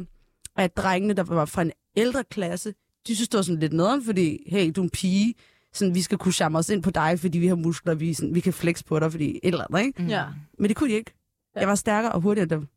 [0.56, 2.74] at drengene, der var fra en ældre klasse,
[3.06, 5.34] de synes, det var sådan lidt nederen, fordi, hey, du er en pige,
[5.72, 8.34] sådan, vi skal kunne charme os ind på dig, fordi vi har muskler, vi, sådan,
[8.34, 10.02] vi kan flex på dig, fordi et eller andet, ikke?
[10.02, 10.08] Mm.
[10.08, 10.24] Ja.
[10.58, 11.14] Men det kunne de ikke.
[11.54, 11.60] Ja.
[11.60, 12.68] Jeg var stærkere og hurtigere end dem.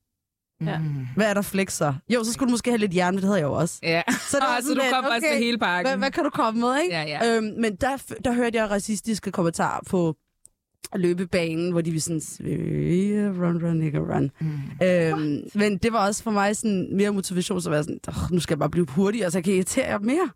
[0.67, 0.77] Ja.
[0.79, 1.07] Mm.
[1.15, 1.93] Hvad er der flexer?
[2.09, 3.79] Jo, så skulle du måske have lidt hjerne, det havde jeg jo også.
[3.83, 5.89] Ja, Så, det var ah, så du lidt, kom faktisk med hele pakken.
[5.89, 6.95] Hvad, hvad kan du komme med, ikke?
[6.95, 7.35] Ja, ja.
[7.37, 10.15] Øhm, men der, der hørte jeg racistiske kommentarer på
[10.95, 14.31] løbebanen, hvor de ville sådan, "Svøge, run, run, nigga, run.
[14.39, 14.47] Mm.
[14.83, 18.31] Øhm, men det var også for mig sådan mere motivation, så var jeg sådan, "Åh,
[18.31, 20.29] nu skal jeg bare blive hurtigere, så jeg kan irritere jer mere.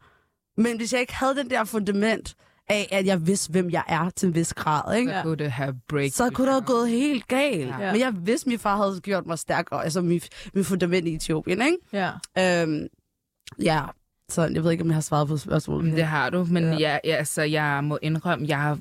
[0.58, 2.36] Men hvis jeg ikke havde den der fundament
[2.70, 5.12] af, at jeg vidste, hvem jeg er til en vis grad, ikke?
[5.12, 6.12] Så kunne det have break.
[6.12, 7.68] så kunne det have gået helt galt.
[7.80, 7.92] Ja.
[7.92, 10.22] Men jeg vidste, at min far havde gjort mig stærkere, altså min,
[10.54, 11.78] min fundament i Etiopien, ikke?
[12.38, 12.62] Ja.
[12.64, 12.88] Øhm,
[13.62, 13.82] ja,
[14.30, 15.94] så jeg ved ikke, om jeg har svaret på spørgsmålet.
[15.96, 16.78] Det har du, men Ja.
[16.80, 18.80] jeg, altså, jeg må indrømme, jeg har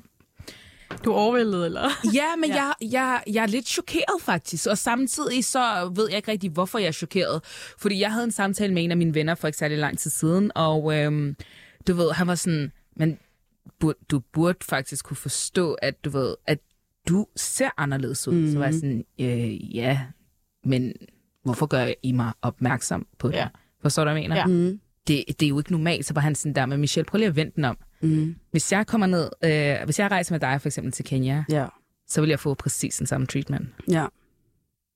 [1.05, 1.89] Du er overvældet, eller?
[2.13, 2.55] Ja, men Ja.
[2.55, 6.79] Jeg, jeg, jeg er lidt chokeret faktisk, og samtidig så ved jeg ikke rigtig, hvorfor
[6.79, 7.43] jeg er chokeret.
[7.77, 10.11] Fordi jeg havde en samtale med en af mine venner for ikke særlig lang tid
[10.11, 11.35] siden, og øhm,
[11.87, 13.17] du ved, han var sådan, men
[13.79, 16.59] burde, du burde faktisk kunne forstå, at du ved, at
[17.07, 18.33] du ser anderledes ud.
[18.33, 18.51] Mm.
[18.51, 20.01] Så var jeg sådan, øh, ja,
[20.63, 20.93] men
[21.43, 23.35] hvorfor gør I mig opmærksom på det?
[23.35, 23.47] Ja.
[23.81, 24.35] Forstår du, hvad jeg mener?
[24.35, 24.45] Ja.
[24.45, 27.17] Mm, Det, det er jo ikke normalt, så var han sådan der, men Michelle, prøv
[27.17, 27.77] lige at vente den om.
[28.01, 31.43] mm, Hvis jeg kommer ned, øh, hvis jeg rejser med dig for eksempel til Kenya,
[31.49, 31.65] ja,
[32.07, 33.69] så vil jeg få præcis den samme treatment.
[33.89, 34.05] ja,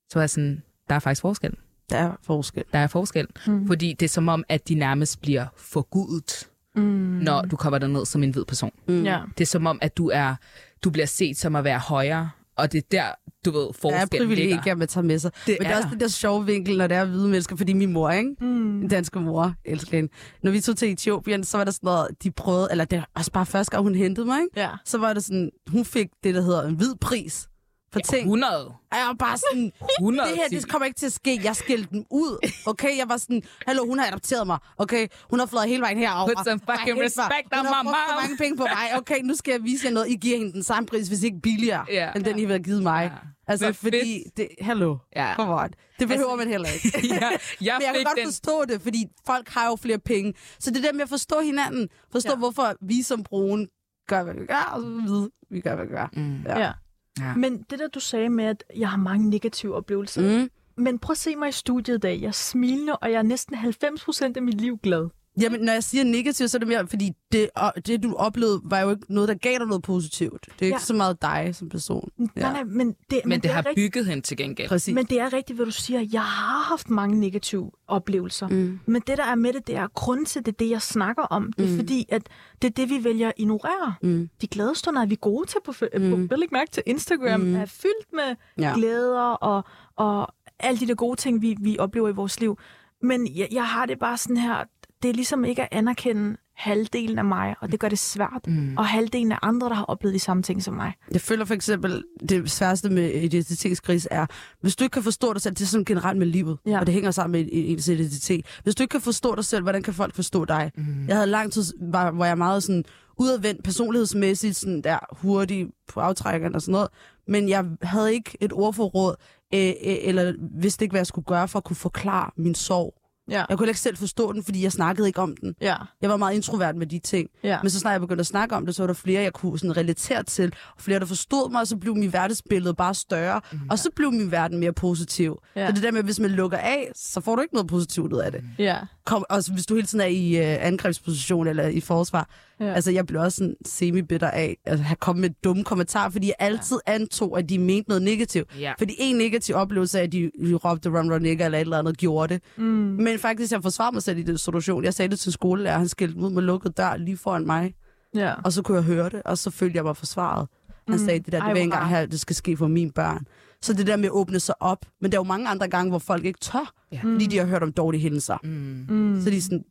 [0.10, 1.54] Så er jeg sådan, der er faktisk forskel.
[1.90, 2.64] der er forskel.
[2.74, 3.28] Der er forskel.
[3.48, 3.68] Mm.
[3.68, 6.46] Fordi det er som om, at de nærmest bliver forgudet,
[6.76, 6.82] Mm.
[6.84, 8.72] når du kommer derned som en hvid person.
[8.88, 9.04] Mm.
[9.04, 9.22] Ja.
[9.38, 10.36] Det er som om, at du er
[10.84, 13.06] du bliver set som at være højere, og det er der,
[13.46, 14.36] du ved, Der er forskellen ligger.
[14.46, 15.32] privilegier, man tager med sig.
[15.48, 17.74] Det Men er er også den der sjove vinkel, når det er hvide mennesker, fordi
[17.74, 18.36] min mor, ikke?
[18.42, 18.80] Mm.
[18.80, 20.12] Den danske mor, elsker hende.
[20.44, 23.10] Når vi tog til Etiopien, så var der sådan noget, de prøvede, eller det var
[23.16, 24.60] også bare første gang, hun hentede mig, ikke?
[24.62, 24.70] Ja.
[24.86, 27.48] Så var det sådan, hun fik det, der hedder en hvid pris
[27.94, 28.20] for ting.
[28.22, 28.66] 100.
[28.68, 30.30] Og jeg var bare sådan, 100.
[30.30, 31.40] det her, det kommer ikke til at ske.
[31.44, 32.50] Jeg skældte den ud.
[32.66, 34.58] Okay, jeg var sådan, hallo, hun har adopteret mig.
[34.78, 36.28] Okay, hun har flået hele vejen herover.
[36.36, 37.96] Put some fucking respect on Hun har my mom.
[38.22, 38.98] mange penge på mig.
[38.98, 40.10] Okay, nu skal jeg vise jer noget.
[40.10, 42.12] I giver hende den samme pris, hvis ikke billigere, Ja.
[42.16, 43.12] end den, I vil have givet mig.
[43.14, 43.28] Ja.
[43.48, 45.36] Altså, Men fordi, det, hallo, Ja.
[45.36, 45.70] come on.
[46.00, 46.98] Det behøver man heller ikke.
[47.08, 47.30] ja, jeg
[47.80, 48.26] Men jeg kan godt den.
[48.26, 50.34] forstå det, fordi folk har jo flere penge.
[50.60, 51.90] Så det er det med at forstå hinanden.
[52.12, 52.38] Forstå, Ja.
[52.38, 53.68] hvorfor vi som brune
[54.08, 56.10] gør, hvad vi gør, og så vide, vi gør, hvad vi gør.
[56.14, 56.42] Mm.
[56.46, 56.60] Ja.
[56.60, 56.72] ja.
[57.20, 57.36] Ja.
[57.36, 60.42] Men det der, du sagde med, at jeg har mange negative oplevelser.
[60.42, 60.50] Mm.
[60.84, 62.22] Men prøv at se mig i studiet i dag.
[62.22, 65.10] Jeg er smilende, og jeg er næsten 90 procent af mit liv glad.
[65.42, 68.62] Jamen, når jeg siger negativt, så er det mere, fordi det, og det, du oplevede,
[68.64, 70.46] var jo ikke noget, der gav dig noget positivt.
[70.46, 70.80] Det er ikke Ja.
[70.80, 72.10] så meget dig som person.
[72.20, 72.42] Ja.
[72.42, 74.68] Nej, nej, men det, Men det er har rigtigt- bygget hende til gengæld.
[74.70, 74.96] Præcis.
[74.96, 76.00] Men det er rigtigt, hvad du siger.
[76.14, 78.48] Jeg har haft mange negative oplevelser.
[78.48, 78.80] Mm.
[78.86, 81.54] Men det, der er med det, det er grund til det, det jeg snakker om.
[81.54, 81.76] Det er Mm.
[81.76, 82.22] fordi, at
[82.62, 83.94] det er det, vi vælger at ignorere.
[84.02, 84.30] Mm.
[84.42, 86.28] De glade stunder er vi gode til på, mm.
[86.28, 87.56] På læg mærke til Instagram, mm.
[87.56, 88.36] er fyldt med
[88.66, 88.72] Ja.
[88.76, 89.64] glæder og,
[89.96, 92.58] og alle de der gode ting, vi, vi oplever i vores liv.
[93.02, 94.64] Men jeg, jeg har det bare sådan her,
[95.02, 98.48] det er ligesom ikke at anerkende, halvdelen af mig, og det gør det svært.
[98.48, 98.78] Mm.
[98.78, 100.94] Og halvdelen af andre, der har oplevet de samme ting som mig.
[101.12, 104.26] Jeg føler for eksempel, det sværeste med identitetskrise er,
[104.62, 106.80] hvis du ikke kan forstå dig selv, det er sådan generelt med livet, Ja.
[106.80, 108.46] og det hænger sammen med ens identitet.
[108.64, 110.72] Hvis du ikke kan forstå dig selv, hvordan kan folk forstå dig?
[110.78, 111.08] Mm.
[111.08, 112.84] Jeg havde lang tid, var, hvor jeg meget sådan
[113.20, 116.88] udadvendt personlighedsmæssigt, sådan der hurtig på aftrækkeren og sådan noget,
[117.28, 119.16] men jeg havde ikke et ordforråd,
[119.54, 122.94] øh, øh, eller vidste ikke, hvad jeg skulle gøre for at kunne forklare min sorg.
[123.30, 123.46] Ja.
[123.50, 125.56] Jeg kunne ikke selv forstå den, fordi jeg snakkede ikke om den.
[125.62, 125.76] Ja.
[126.02, 127.30] Jeg var meget introvert med de ting.
[127.44, 127.58] Ja.
[127.62, 129.60] Men så snart jeg begyndte at snakke om det, så var der flere, jeg kunne
[129.60, 130.54] sådan relatere til.
[130.76, 133.42] Og flere, der forstod mig, og så blev min verdensbillede bare større.
[133.52, 133.60] Mm.
[133.70, 135.40] Og så blev min verden mere positiv.
[135.56, 135.68] Ja.
[135.68, 138.14] Så det der med, at hvis man lukker af, så får du ikke noget positivt
[138.14, 138.44] ud af det.
[138.58, 138.78] Ja.
[139.06, 142.30] Kom, også hvis du hele tiden er i øh, angrebsposition eller i forsvar.
[142.60, 142.66] Ja.
[142.66, 142.74] Ja.
[142.74, 146.36] Altså, jeg blev også sådan semi-bitter af at have kommet med dumme kommentarer, fordi jeg
[146.40, 148.60] altid antog, at de mente noget negativt.
[148.60, 148.74] Ja.
[148.78, 150.32] Fordi en negativ oplevelse af, at de,
[150.66, 152.44] råbte run, run, nigger eller et eller andet, gjorde det.
[152.58, 152.64] Mm.
[152.64, 154.84] Men faktisk, jeg forsvarede mig selv i den situation.
[154.84, 157.74] Jeg sagde det til skolelærer, han skældte mig ud med lukket dør lige foran mig.
[158.16, 158.34] Ja.
[158.44, 160.48] Og så kunne jeg høre det, og så følte jeg mig forsvaret.
[160.88, 161.06] Han Mm.
[161.06, 163.26] sagde, det der, det Ej, vil engang have, det skal ske for mine børn.
[163.62, 164.86] Så det der med at åbne sig op.
[165.02, 167.00] Men der er jo mange andre gange, hvor folk ikke tør, Ja.
[167.04, 168.38] fordi de har hørt om dårlige hændelser.
[168.44, 169.22] Mm.
[169.24, 169.64] Så de er sådan,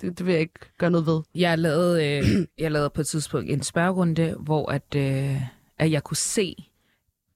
[0.00, 1.22] det, det vil jeg ikke gøre noget ved.
[1.34, 5.42] Jeg lavede, øh, jeg lavede på et tidspunkt en spørgerunde, hvor at, øh,
[5.78, 6.54] at jeg kunne se,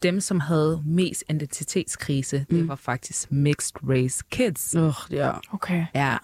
[0.02, 2.56] dem, som havde mest identitetskrise, mm.
[2.56, 4.76] det var faktisk mixed race kids.
[4.76, 5.32] Uh, ja.
[5.52, 5.86] Okay.
[5.94, 6.16] Ja,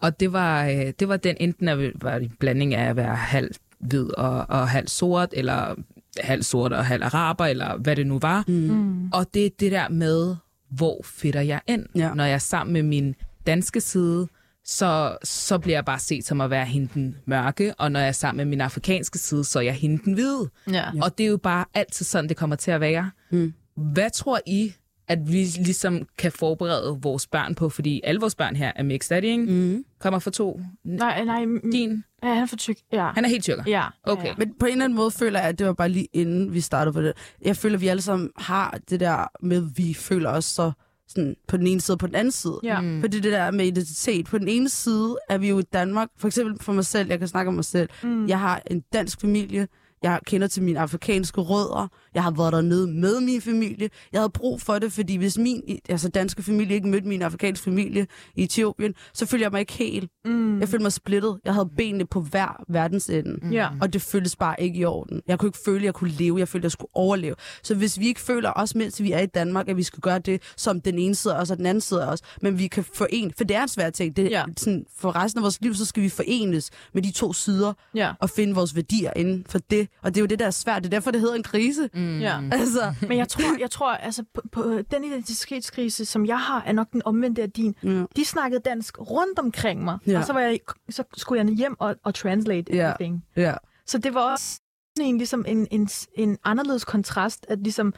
[0.00, 3.16] og det var, øh, det var den enten at var en blanding af at være
[3.16, 5.74] halv hvid og, og halv sort, eller
[6.20, 8.44] halv sort og halv araber, eller hvad det nu var.
[8.48, 8.54] Mm.
[8.54, 9.10] Mm.
[9.12, 10.36] Og det er det der med,
[10.70, 11.86] hvor fitter jeg ind?
[11.94, 12.14] Ja.
[12.14, 13.14] Når jeg er sammen med min
[13.46, 14.28] danske side,
[14.64, 18.12] så, så bliver jeg bare set som at være hende mørke, og når jeg er
[18.12, 20.50] sammen med min afrikanske side, så er jeg hende den hvide.
[20.72, 20.84] Ja.
[21.02, 23.10] Og det er jo bare altid sådan, det kommer til at være.
[23.30, 23.54] Mm.
[23.76, 24.72] Hvad tror I,
[25.08, 27.68] at vi ligesom kan forberede vores børn på?
[27.68, 29.44] Fordi alle vores børn her er mixed, er de, ikke?
[29.44, 29.84] Mm.
[30.00, 30.60] Kommer fra to.
[30.84, 31.44] Nej, nej.
[31.72, 32.76] Din, Ja, han er for tyk.
[32.92, 33.06] Ja.
[33.14, 33.62] han er helt tyrker.
[33.66, 33.84] Ja.
[34.04, 34.26] Okay.
[34.26, 34.34] Ja.
[34.38, 36.60] Men på en eller anden måde føler jeg, at det var bare lige inden vi
[36.60, 37.12] startede på det.
[37.44, 40.72] Jeg føler, at vi alle sammen har det der med, at vi føler os så
[41.12, 42.60] sådan, på den ene side og på den anden side.
[42.62, 42.80] Ja.
[42.80, 43.00] Mm.
[43.00, 44.26] Fordi det der med identitet.
[44.26, 46.08] På den ene side er vi jo i Danmark.
[46.16, 47.88] For eksempel for mig selv, jeg kan snakke om mig selv.
[48.02, 48.26] Mm.
[48.28, 49.68] Jeg har en dansk familie.
[50.02, 51.88] Jeg kender til mine afrikanske rødder.
[52.14, 53.88] Jeg har været dernede med min familie.
[54.12, 57.64] Jeg havde brug for det, fordi hvis min altså danske familie ikke mødte min afrikanske
[57.64, 60.10] familie i Etiopien, så følte jeg mig ikke helt.
[60.24, 60.60] Mm.
[60.60, 61.38] Jeg følte mig splittet.
[61.44, 63.38] Jeg havde benene på hver verdensende.
[63.42, 63.52] Mm.
[63.80, 65.20] Og det føltes bare ikke i orden.
[65.28, 66.38] Jeg kunne ikke føle, at jeg kunne leve.
[66.38, 67.34] Jeg følte, at jeg skulle overleve.
[67.62, 70.18] Så hvis vi ikke føler, også mens vi er i Danmark, at vi skal gøre
[70.18, 73.30] det, som den ene side også og den anden side også, men vi kan forene,
[73.36, 74.16] for det er en svær ting.
[74.16, 74.44] Det, ja.
[74.56, 78.12] sådan, for resten af vores liv, så skal vi forenes med de to sider Ja.
[78.20, 79.88] og finde vores værdier inden for det.
[80.02, 80.82] Og det er jo det, der er svært.
[80.82, 81.90] Det er derfor, det hedder en krise.
[81.94, 82.18] Mm.
[82.20, 82.40] Ja.
[82.52, 86.72] Altså, Men jeg tror, jeg tror altså, på, på den identitetskrise, som jeg har, er
[86.72, 87.74] nok den omvendte af din.
[87.82, 88.04] ja.
[88.16, 90.18] De snakkede dansk rundt omkring mig, Ja.
[90.18, 92.84] og så, var jeg, så skulle jeg hjem og, og translate Ja.
[92.86, 93.24] everything.
[93.36, 93.54] ja.
[93.86, 94.60] Så det var også
[95.00, 97.94] en, ligesom en, en, en anderledes kontrast, at, ligesom,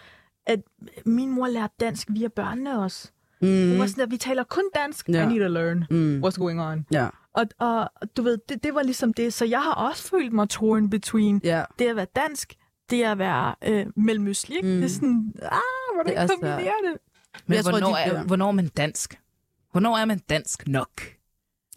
[0.46, 0.60] at
[1.06, 3.10] min mor lærte dansk via børnene også.
[3.40, 3.78] Hun Mm.
[3.78, 5.08] var sådan, at vi taler kun dansk.
[5.08, 5.22] Ja.
[5.24, 6.24] I need to learn Mm.
[6.24, 6.86] what's going on.
[6.92, 7.08] Ja.
[7.34, 9.34] Og, og du ved, det, det var ligesom det.
[9.34, 11.64] Så jeg har også følt mig torn between Ja.
[11.78, 12.54] det at være dansk,
[12.90, 14.58] det at være øh, mellemøstlig.
[14.62, 14.68] Mm.
[14.70, 15.58] Det er sådan, ah,
[15.94, 16.58] hvordan Det er kombinerer
[16.90, 16.98] det?
[17.46, 19.20] Men Jeg tror, hvornår, de er, hvornår er man dansk?
[19.72, 21.02] Hvornår er man dansk nok?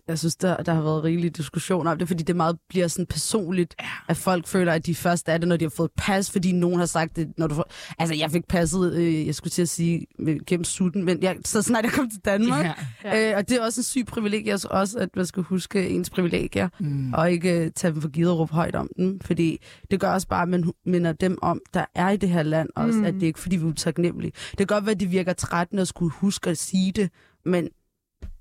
[0.08, 3.06] Jeg synes, der, der har været rigelige diskussioner om det, fordi det meget bliver sådan
[3.06, 3.86] personligt, Ja.
[4.08, 6.80] at folk føler, at de først er det, når de har fået pas, fordi nogen
[6.80, 7.72] har sagt det, når du får...
[8.00, 11.36] Altså, jeg fik passet, øh, jeg skulle til at sige, med- gennem sutten, men jeg,
[11.46, 12.66] så snart jeg kom til Danmark.
[12.66, 12.74] Ja.
[13.04, 13.32] Ja.
[13.32, 16.70] Øh, og det er også en syg privilegie, også, at man skal huske ens privilegier,
[16.80, 17.14] Mm.
[17.14, 19.58] og ikke øh, tage dem for givet og råbe højt om dem, fordi
[19.92, 22.70] det gør også bare, at man minder dem om, der er i det her land
[22.76, 23.06] også, Mm.
[23.06, 24.32] at det er ikke fordi, vi er utaknemmelige.
[24.50, 27.10] Det kan godt være, at det virker trættende at skulle huske at sige det,
[27.46, 27.68] men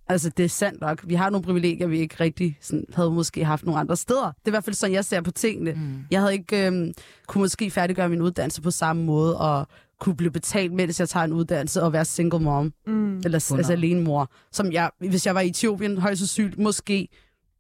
[0.09, 1.01] Altså, det er sandt nok.
[1.09, 4.25] Vi har nogle privilegier, vi ikke rigtig sådan, havde måske haft nogle andre steder.
[4.27, 5.73] Det er i hvert fald sådan, jeg ser på tingene.
[5.73, 6.05] Mm.
[6.11, 6.93] Jeg havde ikke øhm,
[7.27, 9.67] kunne måske færdiggøre min uddannelse på samme måde, og
[10.01, 13.19] kunne blive betalt, mens jeg tager en uddannelse, og være single mom, Mm.
[13.19, 13.59] eller s- Under.
[13.59, 14.31] altså alene mor.
[14.53, 17.09] Som jeg, hvis jeg var i Etiopien, højst sandsynligt, måske,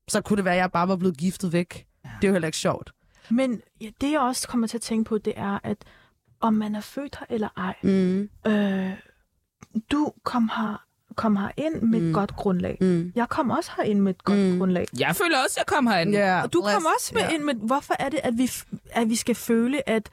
[0.08, 1.86] så kunne det være, at jeg bare var blevet giftet væk.
[2.04, 2.92] Det er jo heller ikke sjovt.
[3.30, 5.76] Men ja, det, jeg også kommer til at tænke på, det er, at
[6.40, 8.28] om man er født her eller ej, Mm.
[8.46, 8.90] øh,
[9.92, 10.82] du kom her,
[11.16, 12.12] kom her ind med et Mm.
[12.12, 12.78] godt grundlag.
[12.80, 13.12] Mm.
[13.14, 14.58] Jeg kom også her ind med et godt Mm.
[14.58, 14.86] grundlag.
[14.98, 16.10] Jeg føler også, at jeg kom herind.
[16.10, 17.28] Ja, Og du kom også med ja.
[17.34, 18.50] ind med, hvorfor er det, at vi,
[18.90, 20.10] at vi skal føle, at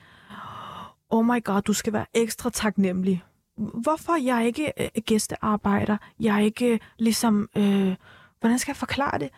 [1.10, 3.24] oh my god, du skal være ekstra taknemmelig.
[3.58, 5.98] Hvorfor jeg er ikke øh, gæstearbejder?
[6.20, 7.96] Jeg er ikke ligesom, øh,
[8.40, 9.30] hvordan skal jeg forklare det?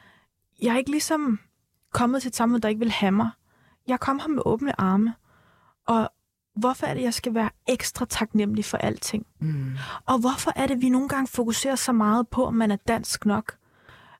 [0.62, 1.40] Jeg er ikke ligesom
[1.94, 3.30] kommet til et samfund, der ikke vil have mig.
[3.88, 5.14] Jeg kom her med åbne arme.
[5.88, 6.10] Og
[6.56, 9.26] hvorfor er det, jeg skal være ekstra taknemmelig for alting?
[9.40, 9.72] Mm.
[10.06, 13.26] Og hvorfor er det, vi nogle gange fokuserer så meget på, om man er dansk
[13.26, 13.58] nok?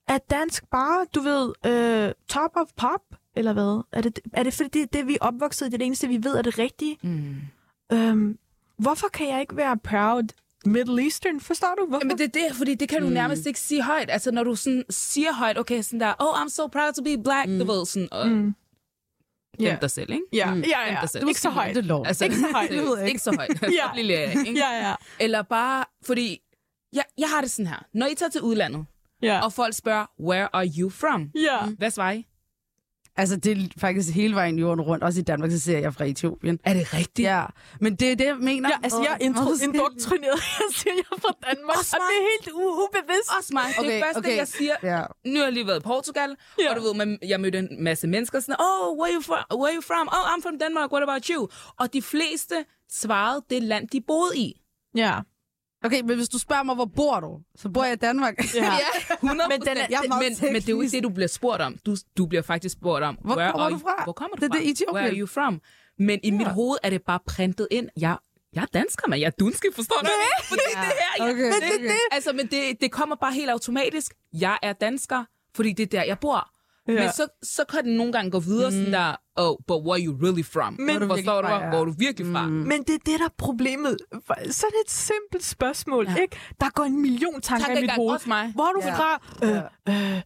[0.08, 3.02] er dansk bare, du ved, øh, top of pop,
[3.36, 3.84] eller hvad?
[3.92, 6.08] Er det, er det fordi, det, det vi er opvokset i, det er det eneste,
[6.08, 6.98] vi ved er det rigtige?
[7.02, 7.36] Mm.
[7.92, 8.38] Øhm,
[8.78, 10.24] hvorfor kan jeg ikke være proud
[10.66, 11.40] Middle Eastern?
[11.40, 12.06] Forstår du, hvorfor?
[12.06, 13.14] Jamen det er det, fordi det kan du mm.
[13.14, 14.10] nærmest ikke sige højt.
[14.10, 17.24] Altså når du sådan siger højt, okay, sådan der, oh, I'm so proud to be
[17.24, 17.60] black, mm.
[17.60, 18.56] du ved, sådan, og Mm.
[19.58, 19.78] Gem Ja.
[19.82, 20.24] dig selv, ikke?
[20.34, 20.62] Ja, Mm.
[20.62, 20.98] ja, ja.
[21.02, 21.28] dig selv.
[21.28, 21.76] Ikke så højt.
[21.76, 22.06] Det lov.
[22.08, 22.70] Altså, Ikke så højt.
[22.72, 23.62] seriøst, ikke så højt.
[23.80, 23.96] Ja.
[23.96, 24.54] Lille, ikke?
[24.60, 24.96] Ja, ja.
[25.20, 26.40] Eller bare, fordi,
[26.94, 27.86] jeg, jeg har det sådan her.
[27.94, 28.86] Når I tager til udlandet,
[29.22, 29.40] Ja.
[29.46, 31.30] og folk spørger, where are you from?
[31.36, 31.66] ja.
[31.78, 32.26] Hvad svarer I?
[33.18, 35.04] Altså, det er faktisk hele vejen jorden rundt.
[35.04, 36.60] Også i Danmark, så ser jeg fra Etiopien.
[36.64, 37.20] Er det rigtigt?
[37.26, 37.46] Ja,
[37.82, 38.70] men det er det, jeg mener.
[38.70, 40.40] Ja, altså, jeg er intro- indoktrineret.
[40.60, 43.30] Jeg siger, jeg er fra Danmark, Også og det er helt u- ubevidst.
[43.40, 43.64] Også mig.
[43.68, 44.38] Det Okay, er første, okay.
[44.38, 44.76] jeg siger.
[44.84, 45.04] Ja.
[45.26, 46.70] Nu har jeg lige været i Portugal, Ja.
[46.70, 49.60] og du ved, man, jeg mødte en masse mennesker sådan, oh, where you from?
[49.62, 50.08] Where you from?
[50.12, 50.92] Oh, I'm from Denmark.
[50.92, 51.48] What about you?
[51.80, 52.56] Og de fleste
[52.92, 54.62] svarede det land, de boede i.
[54.96, 55.20] Ja.
[55.86, 57.40] Okay, men hvis du spørger mig, hvor bor du?
[57.56, 58.38] Så bor jeg i Danmark.
[58.56, 58.74] Ja.
[59.24, 61.28] 100 Men den er- jeg er men, men det er jo ikke det, du bliver
[61.28, 61.78] spurgt om.
[61.86, 64.04] Du, du bliver faktisk spurgt om, Hvor where kommer are du you- fra?
[64.04, 64.60] Hvor kommer du Det er fra?
[64.60, 64.96] det, Etiopien.
[64.96, 65.62] Where are you from?
[66.00, 67.90] Men i mit hoved er det bare printet ind.
[68.00, 68.18] Jeg,
[68.54, 70.10] jeg er dansker, men jeg er dunske, forstår du?
[70.50, 71.98] Fordi det er det her, jeg, Okay, det, okay.
[72.12, 74.14] Altså, men det, det kommer bare helt automatisk.
[74.34, 75.24] Jeg er dansker,
[75.56, 76.50] fordi det er der, jeg bor.
[76.88, 76.94] Ja.
[76.94, 80.06] Men så, så kan den nogle gange gå videre sådan der, oh, but where are
[80.06, 80.74] you really from?
[80.80, 81.70] Men- Hvor du forstår du, ja.
[81.70, 82.46] hvor er du virkelig fra?
[82.48, 82.52] Mm.
[82.54, 83.98] Men det er det, der er problemet.
[84.50, 86.16] Sådan et simpelt spørgsmål, ja.
[86.22, 86.38] ikke?
[86.60, 88.14] Der går en million tanker Tak i mit hoved.
[88.14, 88.52] også mig.
[88.56, 88.96] Hvor er du Ja.
[88.96, 89.22] fra?
[89.90, 90.22] Øh, øh,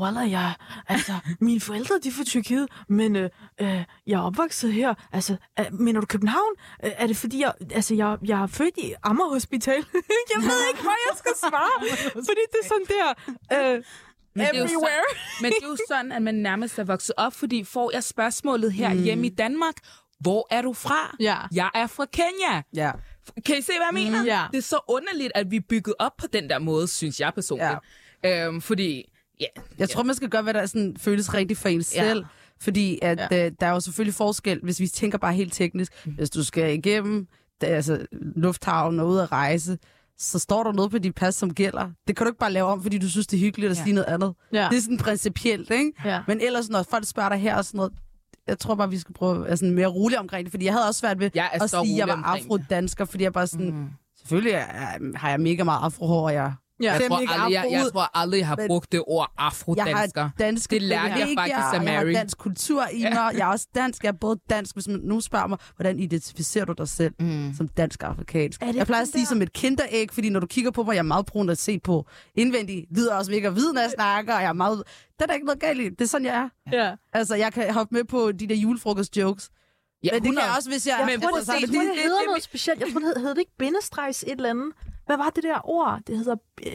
[0.00, 0.54] Wallah, jeg,
[0.88, 4.94] altså, mine forældre, de er fra Tyrkiet, men øh, øh, jeg er opvokset her.
[5.12, 6.52] Altså, øh, mener du København?
[6.84, 9.74] Øh, er det fordi, jeg, altså, jeg, jeg er født i Amager Hospital?
[10.34, 13.74] jeg ved ikke, hvad jeg skal svare, fordi det er sådan der...
[13.76, 13.82] Øh,
[14.34, 14.90] Men det, er jo everywhere.
[14.90, 18.04] sådan, men det er jo sådan, at man nærmest er vokset op, fordi får jeg
[18.04, 19.02] spørgsmålet her mm.
[19.02, 19.74] hjemme i Danmark,
[20.20, 21.16] hvor er du fra?
[21.20, 21.36] Ja.
[21.52, 22.62] Jeg er fra Kenya.
[22.74, 22.92] Ja.
[23.46, 24.24] Kan I se, hvad jeg mener?
[24.24, 24.42] Ja.
[24.52, 27.32] Det er så underligt, at vi er bygget op på den der måde, synes jeg
[27.34, 27.78] personligt.
[28.24, 28.46] Ja.
[28.46, 29.04] Øhm, fordi,
[29.40, 29.46] ja,
[29.78, 31.82] Jeg tror, man skal gøre, hvad der sådan, føles rigtigt for en Ja.
[32.08, 32.24] selv.
[32.60, 33.26] Fordi at, Ja.
[33.30, 33.46] ja.
[33.46, 35.92] øh, der er jo selvfølgelig forskel, hvis vi tænker bare helt teknisk.
[36.06, 37.26] Hvis du skal igennem
[37.60, 38.06] det, er altså,
[38.36, 39.78] lufthavnen og ud at rejse,
[40.18, 41.90] så står der noget på dit pas, som gælder.
[42.08, 43.82] Det kan du ikke bare lave om, fordi du synes, det er hyggeligt at Ja.
[43.82, 44.34] sige noget andet.
[44.52, 44.68] Ja.
[44.70, 45.92] Det er sådan principielt, ikke?
[46.04, 46.20] Ja.
[46.26, 47.92] Men ellers, når folk spørger dig her og sådan noget,
[48.46, 50.72] jeg tror bare, vi skal prøve at være sådan mere rolig omkring det, fordi jeg
[50.72, 53.88] havde også svært ved at sige, at jeg var afrodansker, fordi jeg bare sådan, mm.
[54.18, 56.52] selvfølgelig er, har jeg mega meget afrohår, og jeg
[56.84, 56.92] Ja.
[56.92, 60.20] jeg, tror ikke aldrig, jeg, jeg tror aldrig, jeg har men- brugt det ord afrodansker.
[60.22, 61.56] har danske Det lærte jeg faktisk af Jeg
[61.94, 62.12] har Mary.
[62.12, 63.12] dansk kultur i mig.
[63.12, 64.02] Jeg er også dansk.
[64.04, 64.74] Jeg er både dansk.
[64.74, 67.54] Hvis man nu spørger mig, hvordan identificerer du dig selv Mm.
[67.56, 68.60] som dansk-afrikansk?
[68.74, 71.02] Jeg plejer at sige som et kinderæg, fordi når du kigger på mig, jeg er
[71.02, 72.86] meget brun at se på indvendigt.
[72.90, 74.82] Hvid er også virker hvid, når jeg snakker, og jeg er meget...
[75.16, 75.88] Det er der ikke noget galt i.
[75.88, 76.76] Det er sådan, jeg er.
[76.82, 76.94] Ja.
[77.12, 79.48] Altså, jeg kan hoppe med på de der julefrokost-jokes.
[80.04, 80.46] Ja, Men det kan 100.
[80.46, 80.96] jeg også, hvis jeg...
[80.98, 82.80] Ja, men Jeg tror, præcis, det, det- det det- hedder det- noget specielt.
[82.80, 84.72] Jeg tror, det hed, hed det ikke bindestregs et eller andet.
[85.06, 86.00] Hvad var det der ord?
[86.06, 86.36] Det hedder...
[86.66, 86.72] øh,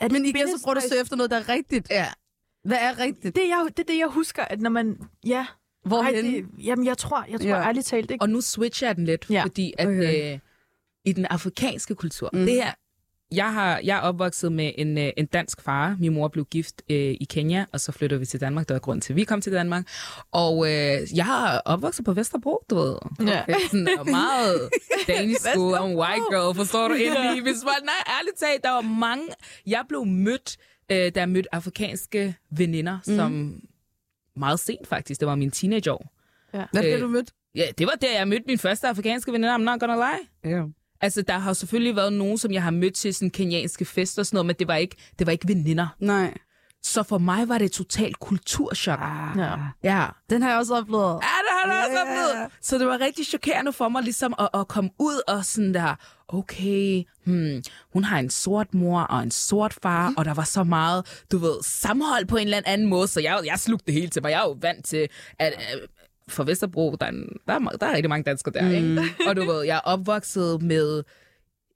[0.00, 1.90] Er det Men igen, så prøver du at søge efter noget, der er rigtigt.
[1.90, 2.06] Ja.
[2.64, 3.36] Hvad er rigtigt?
[3.36, 4.98] Det er, jeg, det er det, jeg husker, at når man...
[5.26, 5.46] Ja,
[5.84, 6.14] Hvorhen?
[6.14, 7.62] Ej, det, jamen, jeg tror, jeg tror Ja.
[7.68, 8.22] ærligt talt ikke.
[8.22, 9.42] Og nu switcher jeg den lidt, Ja.
[9.42, 10.32] fordi at Okay.
[10.34, 10.38] øh,
[11.04, 12.38] i den afrikanske kultur, mm.
[12.38, 12.72] det her,
[13.32, 15.96] jeg, har, jeg er opvokset med en, øh, en dansk far.
[16.00, 18.68] Min mor blev gift øh, i Kenya, og så flyttede vi til Danmark.
[18.68, 19.88] Det var grund til, at vi kom til Danmark.
[20.32, 22.96] Og øh, jeg har opvokset på Vesterbro, du ved.
[23.20, 23.44] Ja.
[23.70, 24.70] Sådan og meget
[25.08, 27.42] Danish school, I'm white girl, forstår du egentlig?
[27.42, 29.24] Hvis man, nej, ærligt talt, der var mange...
[29.66, 30.56] Jeg blev mødt,
[30.90, 33.16] øh, jeg mødte afrikanske veninder, mm.
[33.16, 33.60] som
[34.36, 36.12] meget sent faktisk, det var min teenageår.
[36.54, 36.64] Ja.
[36.72, 37.32] Hvad det, Øh, du mødte?
[37.54, 40.52] Ja, det var der, jeg mødte min første afrikanske veninder, I'm not gonna lie.
[40.56, 40.62] Ja.
[41.02, 44.26] Altså, der har selvfølgelig været nogen, som jeg har mødt til sådan kenyanske fester og
[44.26, 45.86] sådan noget, men det var ikke, det var ikke veninder.
[46.00, 46.34] Nej.
[46.84, 48.98] Så for mig var det et totalt kulturschok.
[49.02, 49.38] Ah.
[49.38, 49.54] Ja.
[49.82, 50.06] Ja.
[50.30, 51.04] Den har jeg også oplevet.
[51.12, 52.02] Ja, det har du også Ja.
[52.02, 52.50] oplevet.
[52.60, 55.94] Så det var rigtig chokerende for mig ligesom at, at komme ud og sådan der,
[56.28, 60.64] okay, hmm, hun har en sort mor og en sort far, og der var så
[60.64, 64.08] meget, du ved, sammenhold på en eller anden måde, så jeg, jeg slugte det hele
[64.08, 64.30] til mig.
[64.30, 65.52] Jeg er jo vant til, at
[66.32, 69.00] for Vesterbro, der er, en- der, er, der er rigtig mange danskere der, ikke?
[69.28, 71.02] Og du ved, jeg er opvokset med,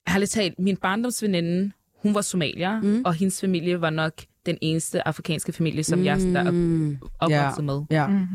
[0.09, 3.03] ærligt talt, min barndomsveninde, hun var somalier, mm.
[3.05, 4.13] og hendes familie var nok
[4.47, 6.05] den eneste afrikanske familie, som mm.
[6.05, 6.99] jeg der er Mm.
[7.19, 7.83] opvokset med.
[7.91, 8.07] Ja.
[8.07, 8.27] Mm.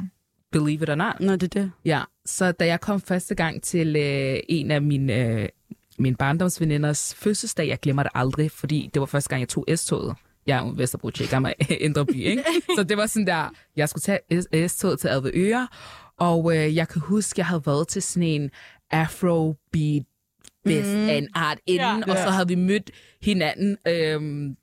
[0.51, 1.19] Believe it or not.
[1.19, 1.71] Nå, det er det.
[1.85, 5.49] Ja, så da jeg kom første gang til øh, en af mine, øh,
[5.99, 10.15] mine barndomsveninders fødselsdag, jeg glemmer det aldrig, fordi det var første gang, jeg tog S-toget.
[10.47, 12.43] Jeg er jo Vesterbro tjek, jeg er Indre By, ikke?
[12.77, 15.67] Så det var sådan der, jeg skulle tage S-toget til Avedøre,
[16.21, 18.49] og øh, jeg kan huske, jeg havde været til sådan en
[18.91, 20.03] afrobeat
[20.67, 21.09] fest mm.
[21.09, 22.11] af en art inden, Ja.
[22.11, 22.91] og så havde vi mødt
[23.21, 24.55] hinanden, øhm,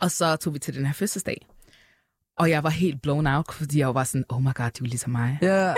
[0.00, 1.46] og så tog vi til den her fødselsdag.
[2.38, 4.70] Og jeg var helt blown out, fordi jeg var sådan, oh my god, de er
[4.80, 5.38] jo ligesom mig.
[5.42, 5.74] Ja.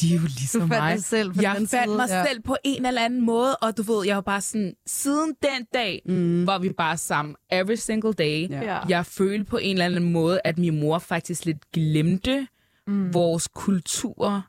[0.00, 1.02] de er jo ligesom Du fandt mig.
[1.04, 2.24] selv på jeg den fandt side, mig ja.
[2.26, 5.66] selv på en eller anden måde, og du ved, jeg var bare sådan, siden den
[5.74, 6.46] dag, mm.
[6.46, 8.48] var vi bare sammen every single day.
[8.50, 8.62] Ja.
[8.62, 8.78] Ja.
[8.88, 12.46] Jeg følte på en eller anden måde, at min mor faktisk lidt glemte
[12.86, 13.14] mm.
[13.14, 14.42] vores kultur.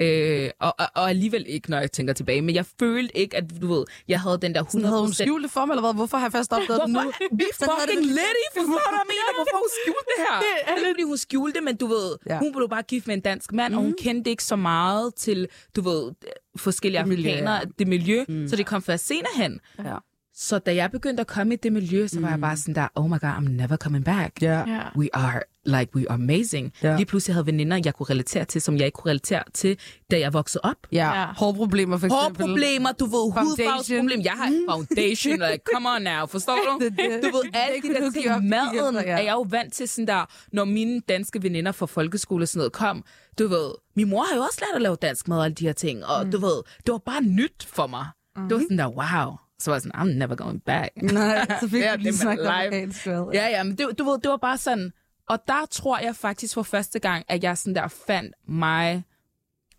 [0.00, 2.42] Øh, og, og, og alligevel ikke, når jeg tænker tilbage.
[2.42, 4.70] Men jeg følte ikke, at du ved, jeg havde den der 100%...
[4.70, 5.94] Sådan havde hun skjult det for mig, eller hvad?
[5.94, 7.00] Hvorfor har jeg først opdaget det nu?
[7.02, 7.36] Hvorfor?
[7.40, 9.34] Vi fucking litty, forstår du, mener?
[9.38, 10.36] Hvorfor hun skjulte det her?
[10.76, 12.38] Det er fordi hun skjulte men du ved, Ja.
[12.38, 13.78] hun blev bare gift med en dansk mand, mm.
[13.78, 16.12] og hun kendte ikke så meget til, du ved,
[16.56, 17.60] forskellige Det miljø, afrikanere, ja.
[17.78, 18.48] det miljø, mm.
[18.48, 19.60] så det kom først senere hen.
[19.78, 19.96] Ja.
[20.36, 22.88] Så da jeg begyndte at komme i det miljø, så var jeg bare sådan der,
[22.94, 24.42] oh my god, I'm never coming back.
[24.42, 24.58] Ja.
[24.58, 24.82] Ja.
[24.96, 26.72] We are, like, we are amazing.
[26.82, 26.96] Ja.
[26.96, 29.78] Lige pludselig havde veninder, jeg kunne relatere til, som jeg ikke kunne relatere til,
[30.10, 30.76] da jeg voksede op.
[30.92, 31.20] Ja.
[31.20, 31.26] Ja.
[31.36, 32.44] Hårproblemer for eksempel.
[32.46, 33.48] Hårproblemer, du ved, Foundation.
[33.48, 34.22] hudfarvesproblemer.
[34.24, 36.84] Jeg har foundation, like, come on now, forstår du?
[37.24, 40.24] Du ved, er alle de der ting, maden er jeg jo vant til sådan der,
[40.52, 43.04] når mine danske veninder fra folkeskole og sådan noget kom,
[43.38, 45.64] du ved, min mor har jo også lært at lave dansk mad og alle de
[45.66, 46.30] her ting, og mm.
[46.30, 48.06] du ved, det var bare nyt for mig.
[48.36, 48.48] Mm.
[48.48, 49.36] Det var sådan der, wow.
[49.64, 50.90] Så var jeg sådan, I'm never going back.
[51.02, 53.34] Nej, så fik du lige det er snakket vel?
[53.34, 54.92] Ja, ja, men det, du ved, det var bare sådan...
[55.28, 59.04] Og der tror jeg faktisk for første gang, at jeg sådan der fandt mig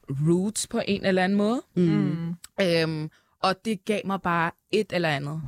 [0.10, 1.62] roots på en eller anden måde.
[1.76, 2.34] Mm.
[2.62, 3.10] Øhm,
[3.44, 5.42] og det gav mig bare et eller andet.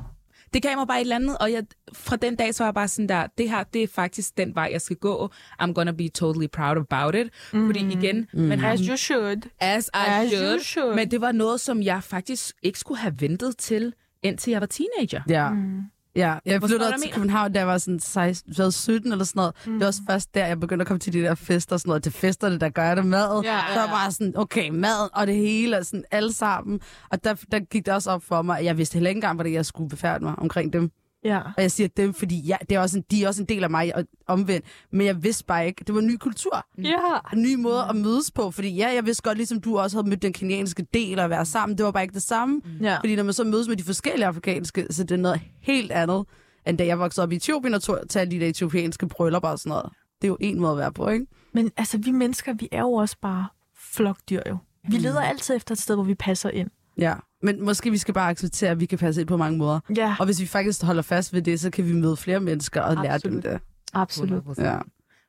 [0.52, 2.74] Det gav mig bare et eller andet, og jeg, fra den dag så var jeg
[2.74, 5.30] bare sådan der, det her, det er faktisk den vej, jeg skal gå.
[5.62, 7.30] I'm gonna be totally proud about it.
[7.52, 7.66] Mm.
[7.66, 8.40] Fordi igen, mm.
[8.40, 9.42] men As you should.
[9.60, 10.94] as I As you should, should.
[10.94, 14.66] men det var noget, som jeg faktisk ikke skulle have ventet til, indtil jeg var
[14.66, 15.22] teenager.
[15.28, 15.50] Ja.
[15.50, 15.80] Mm.
[16.16, 17.12] Ja, jeg hvad flyttede til?
[17.12, 19.54] København, da jeg var sådan 16, så jeg var 17 eller sådan noget.
[19.66, 19.72] Mm.
[19.72, 21.88] Det var også først der, jeg begyndte at komme til de der fester og sådan
[21.90, 22.02] noget.
[22.02, 23.40] Til festerne, der gør jeg det mad.
[23.44, 26.80] Ja, ja, Så var bare sådan, okay, mad og det hele, og sådan alle sammen.
[27.10, 29.34] Og der, der gik det også op for mig, at jeg vidste heller ikke engang,
[29.34, 30.90] hvordan jeg skulle befærde mig omkring dem.
[31.24, 31.38] Ja.
[31.38, 33.64] Og jeg siger dem, fordi jeg, det er også en, de er også en del
[33.64, 34.66] af mig og omvendt.
[34.92, 36.66] Men jeg vidste bare ikke, det var en ny kultur.
[36.82, 36.98] Ja.
[37.32, 38.50] En ny måde at mødes på.
[38.50, 41.44] Fordi ja, jeg vidste godt, ligesom du også havde mødt den kenyanske del og være
[41.44, 41.78] sammen.
[41.78, 42.60] Det var bare ikke det samme.
[42.82, 42.98] Ja.
[42.98, 46.24] Fordi når man så mødes med de forskellige afrikanske, så det er noget helt andet,
[46.66, 49.58] end da jeg voksede op i Etiopien og tog til de der etiopianske bryllupper og
[49.58, 49.86] sådan noget.
[50.22, 51.26] Det er jo en måde at være på, ikke?
[51.54, 53.46] Men altså, vi mennesker, vi er jo også bare
[53.92, 54.56] flokdyr jo.
[54.88, 56.70] Vi leder altid efter et sted, hvor vi passer ind.
[56.98, 57.14] Ja.
[57.42, 59.80] Men måske vi skal bare acceptere, at vi kan passe ind på mange måder.
[59.96, 62.80] Ja, Og hvis vi faktisk holder fast ved det, så kan vi møde flere mennesker
[62.82, 63.42] og lære dem Absolut.
[63.44, 63.60] det.
[63.94, 64.42] absolut.
[64.58, 64.64] 100%.
[64.64, 64.78] Ja.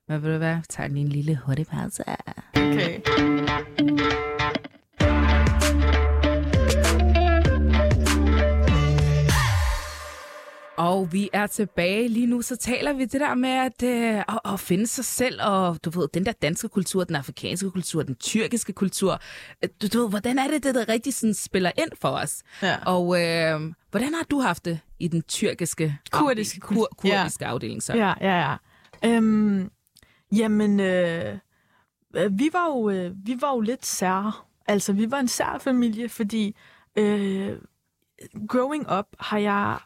[0.07, 0.57] Men ved du hvad?
[0.70, 2.03] Tag lige en lille hurtig pause.
[2.55, 2.99] Okay.
[10.80, 14.40] Og vi er tilbage lige nu, så taler vi det der med at, øh, at,
[14.46, 18.16] at finde sig selv, og du ved, den der danske kultur, den afrikanske kultur, den
[18.16, 19.20] tyrkiske kultur.
[19.64, 22.44] Øh, Du, du ved, hvordan er det, det der rigtig sådan spiller ind for os?
[22.62, 22.78] Ja.
[22.86, 27.16] Og øh, hvordan har du haft det i den tyrkiske Kurdiske afdeling, kur, kultur.
[27.16, 27.22] Ja.
[27.22, 27.84] kurdiske afdeling?
[27.84, 27.94] Så?
[27.96, 28.56] Ja, ja, ja.
[29.06, 29.72] Øhm,
[30.36, 31.38] jamen, øh,
[32.30, 34.46] vi, var jo, øh, vi var jo lidt sær.
[34.68, 36.56] Altså, vi var en sær familie, fordi
[36.96, 37.58] øh,
[38.48, 39.78] growing up har jeg...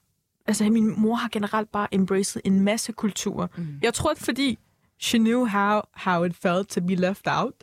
[0.45, 3.47] Altså, min mor har generelt bare embraced en masse kulturer.
[3.57, 3.79] Mm.
[3.81, 4.59] Jeg tror, at fordi
[4.99, 7.53] she knew how, how it felt to be left out,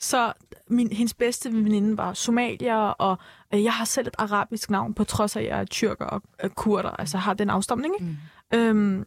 [0.00, 0.32] så
[0.68, 3.18] min, hendes bedste veninde var somalier, og
[3.54, 6.22] øh, jeg har selv et arabisk navn, på trods af, at jeg er tyrker og
[6.44, 7.94] øh, kurder, altså har den afstamning.
[7.94, 8.16] Ikke?
[8.52, 8.58] Mm.
[8.58, 9.04] Øhm,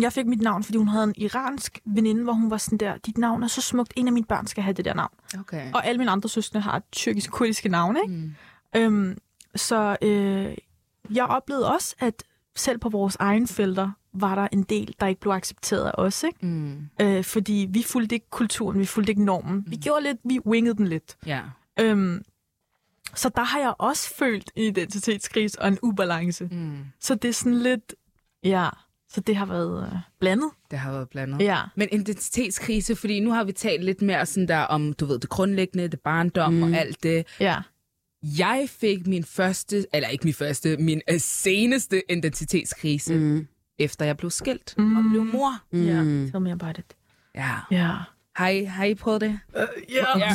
[0.00, 2.96] jeg fik mit navn, fordi hun havde en iransk veninde, hvor hun var sådan der,
[2.96, 5.14] dit navn er så smukt, en af mine børn skal have det der navn.
[5.38, 5.72] Okay.
[5.74, 8.14] Og alle mine andre søskende har tyrkisk-kurdiske navne, ikke?
[8.14, 8.34] Mm.
[8.76, 9.18] Øhm,
[9.56, 10.54] så øh,
[11.10, 12.22] jeg oplevede også, at
[12.56, 16.22] selv på vores egen felter var der en del, der ikke blev accepteret af os,
[16.22, 16.46] ikke?
[16.46, 16.88] Mm.
[17.00, 19.54] Øh, fordi vi fulgte ikke kulturen, vi fulgte ikke normen.
[19.54, 19.64] Mm.
[19.66, 21.16] Vi gjorde lidt, vi wingede den lidt.
[21.26, 21.40] Ja.
[21.80, 22.22] Øhm,
[23.14, 26.48] så der har jeg også følt en identitetskrise og en ubalance.
[26.50, 26.78] Mm.
[27.00, 27.94] Så det er sådan lidt,
[28.44, 28.68] ja,
[29.08, 30.50] så det har været øh, blandet.
[30.70, 31.40] Det har været blandet.
[31.40, 31.60] Ja.
[31.76, 35.28] Men identitetskrise, fordi nu har vi talt lidt mere sådan der om, du ved, det
[35.30, 36.62] grundlæggende, det barndom mm.
[36.62, 37.26] og alt det.
[37.40, 37.56] Ja.
[38.22, 43.46] Jeg fik min første, eller ikke min første, min øh, seneste identitetskrise, mm.
[43.78, 44.96] Efter jeg blev skilt Mm.
[44.96, 45.52] og blev mor.
[45.72, 45.84] Mm.
[45.86, 45.94] Ja.
[46.30, 46.84] Tell me about it.
[47.34, 47.54] Ja.
[47.70, 47.90] Ja.
[48.36, 49.38] Har I, har I prøvet det?
[49.56, 50.18] Ja.
[50.18, 50.28] Ja.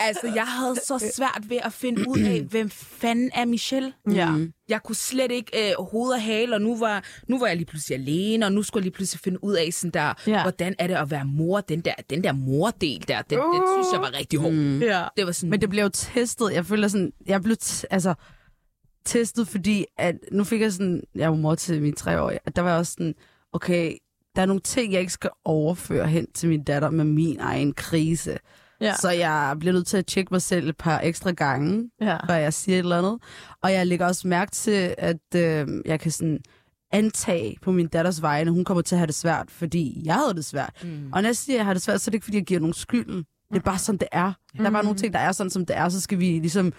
[0.00, 3.92] altså, jeg havde så svært ved at finde ud af, hvem fanden er Michelle?
[4.12, 4.30] Ja.
[4.30, 4.52] Mm.
[4.68, 7.66] Jeg kunne slet ikke øh, hoved og hale, og nu var, nu var jeg lige
[7.66, 10.42] pludselig alene, og nu skulle jeg lige pludselig finde ud af, sådan der, Ja.
[10.42, 11.60] hvordan er det at være mor?
[11.60, 14.52] Den der, den der mordel der, den, den synes jeg var rigtig hård.
[14.52, 14.82] Mm.
[14.82, 15.04] Ja.
[15.16, 16.52] Det var sådan, Men det blev jo testet.
[16.52, 18.14] Jeg føler sådan, jeg blev t- altså,
[19.04, 22.62] testet, fordi at, nu fik jeg sådan, jeg var mor til min treårige, og der
[22.62, 23.14] var jeg også sådan,
[23.52, 23.96] okay,
[24.36, 27.72] der er nogle ting, jeg ikke skal overføre hen til min datter med min egen
[27.72, 28.38] krise.
[28.80, 28.94] Ja.
[28.94, 32.16] Så jeg bliver nødt til at tjekke mig selv et par ekstra gange, Ja.
[32.26, 33.18] før jeg siger et eller andet.
[33.62, 36.38] Og jeg lægger også mærke til, at øh, jeg kan sådan
[36.92, 40.34] antage på min datters vegne, hun kommer til at have det svært, fordi jeg havde
[40.34, 40.72] det svært.
[40.84, 41.12] Mm.
[41.12, 42.44] Og når jeg siger, at jeg har det svært, så er det ikke, fordi jeg
[42.46, 43.24] giver nogen skylden.
[43.52, 44.32] Det er bare sådan, det er.
[44.58, 46.72] Der er bare nogle ting, der er sådan, som det er, så skal vi ligesom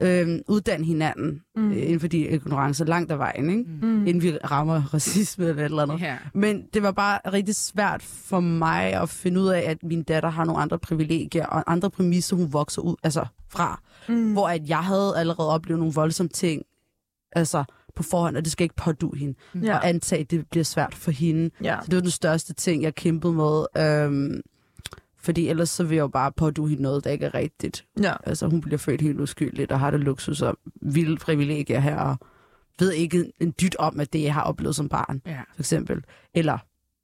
[0.00, 1.70] øh, uddanne hinanden mm.
[1.70, 3.64] øh, inden for de ignorancer langt af vejen, ikke?
[3.82, 4.06] Mm.
[4.06, 6.00] inden vi rammer racisme eller et eller andet.
[6.00, 6.16] Ja.
[6.34, 10.28] Men det var bare rigtig svært for mig at finde ud af, at min datter
[10.28, 13.80] har nogle andre privilegier og andre præmisser, hun vokser ud altså fra.
[14.08, 14.32] Mm.
[14.32, 16.62] Hvor at jeg havde allerede oplevet nogle voldsomme ting
[17.32, 17.64] altså
[17.96, 19.34] på forhånd, og det skal ikke pådue hende.
[19.62, 19.76] Ja.
[19.76, 21.50] Og antage, at det bliver svært for hende.
[21.64, 21.78] Ja.
[21.82, 23.64] Så det var den største ting, jeg kæmpede med.
[23.76, 24.40] Øhm,
[25.22, 27.84] fordi ellers så vil jeg jo bare pådue hende noget, der ikke er rigtigt.
[28.02, 28.12] Ja.
[28.26, 32.16] Altså hun bliver født helt uskyldigt og har det luksus og vilde privilegier her, og
[32.78, 35.40] ved ikke en dyt om, at det jeg har oplevet som barn, Ja.
[35.54, 36.04] for eksempel.
[36.34, 36.58] Eller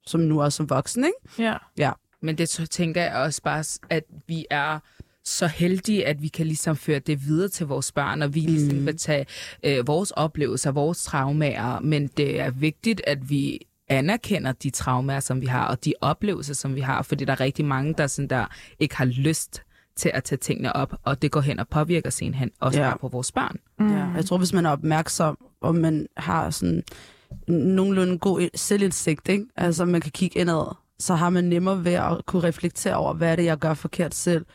[0.05, 1.43] som nu også som voksen, ikke?
[1.43, 1.57] Ja.
[1.77, 1.91] Ja.
[2.21, 4.79] Men det så tænker jeg også bare, at vi er
[5.23, 8.85] så heldige, at vi kan ligesom føre det videre til vores børn, og vi ligesom
[8.85, 9.25] vil tage
[9.63, 15.41] øh, vores oplevelser, vores traumer, men det er vigtigt, at vi anerkender de traumer, som
[15.41, 18.29] vi har, og de oplevelser, som vi har, fordi der er rigtig mange, der, sådan
[18.29, 18.45] der
[18.79, 19.61] ikke har lyst
[19.95, 22.85] til at tage tingene op, og det går hen og påvirker senhen også Ja.
[22.85, 22.91] ja.
[22.91, 23.55] bare på vores børn.
[23.79, 23.97] Mm.
[23.97, 26.83] Ja, jeg tror, hvis man er opmærksom, og man har sådan
[27.47, 29.45] nogenlunde god selvindsigt, ikke?
[29.55, 33.31] altså man kan kigge indad, så har man nemmere ved at kunne reflektere over, hvad
[33.31, 34.45] er det, jeg gør forkert selv.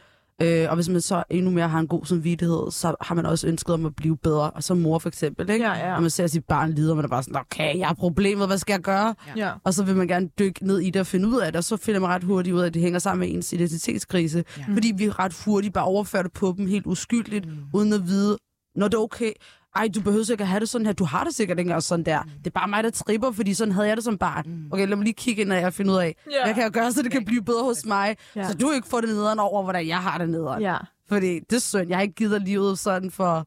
[0.43, 3.47] Øh, og hvis man så endnu mere har en god samvittighed, så har man også
[3.47, 4.51] ønsket om at blive bedre.
[4.51, 5.65] Og som mor for eksempel, ikke?
[5.65, 5.95] Ja, ja.
[5.95, 8.47] Når man ser sit barn lide, og man er bare sådan, okay, jeg har problemet,
[8.47, 9.15] hvad skal jeg gøre?
[9.37, 9.51] Ja.
[9.65, 11.65] Og så vil man gerne dykke ned i det og finde ud af det, og
[11.65, 14.45] så finder man ret hurtigt ud af, at det hænger sammen med ens identitetskrise.
[14.59, 14.65] Ja.
[14.75, 17.57] Fordi vi ret hurtigt bare overfører det på dem helt uskyldigt, mm.
[17.75, 18.39] uden at vide,
[18.77, 19.33] når det er okay.
[19.77, 20.93] Ej, du behøver sikkert have det sådan her.
[20.93, 22.23] Du har det sikkert ikke engang sådan der.
[22.23, 24.67] Det er bare mig, der tripper, fordi sådan havde jeg det som barn.
[24.71, 26.45] Okay, lad mig lige kigge ind og finde ud af, Ja.
[26.45, 28.17] hvad kan jeg gøre, så det kan blive bedre hos mig.
[28.37, 28.49] Ja.
[28.49, 30.63] Så du ikke får det nederen over, hvordan jeg har det nederen.
[30.63, 30.77] Ja.
[31.09, 31.89] Fordi det er synd.
[31.89, 33.47] Jeg har ikke givet livet sådan for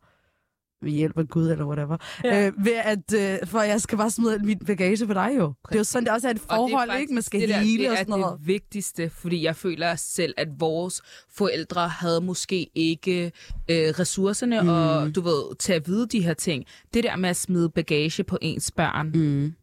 [0.86, 1.98] ved hjælp af Gud eller whatever.
[2.24, 2.48] Ja.
[2.48, 5.54] Øh, ved at, øh, for jeg skal bare smide min bagage på dig jo.
[5.70, 7.14] Det er jo sådan, det også er et det er forhold, faktisk ikke?
[7.14, 8.40] Man skal det der, hele det og er sådan noget.
[8.40, 11.02] det vigtigste, fordi jeg føler selv, at vores
[11.34, 13.26] forældre havde måske ikke
[13.70, 14.70] øh, ressourcerne mm.
[14.70, 16.64] og du ved, til at vide de her ting.
[16.94, 19.54] Det der med at smide bagage på ens børn, Mm.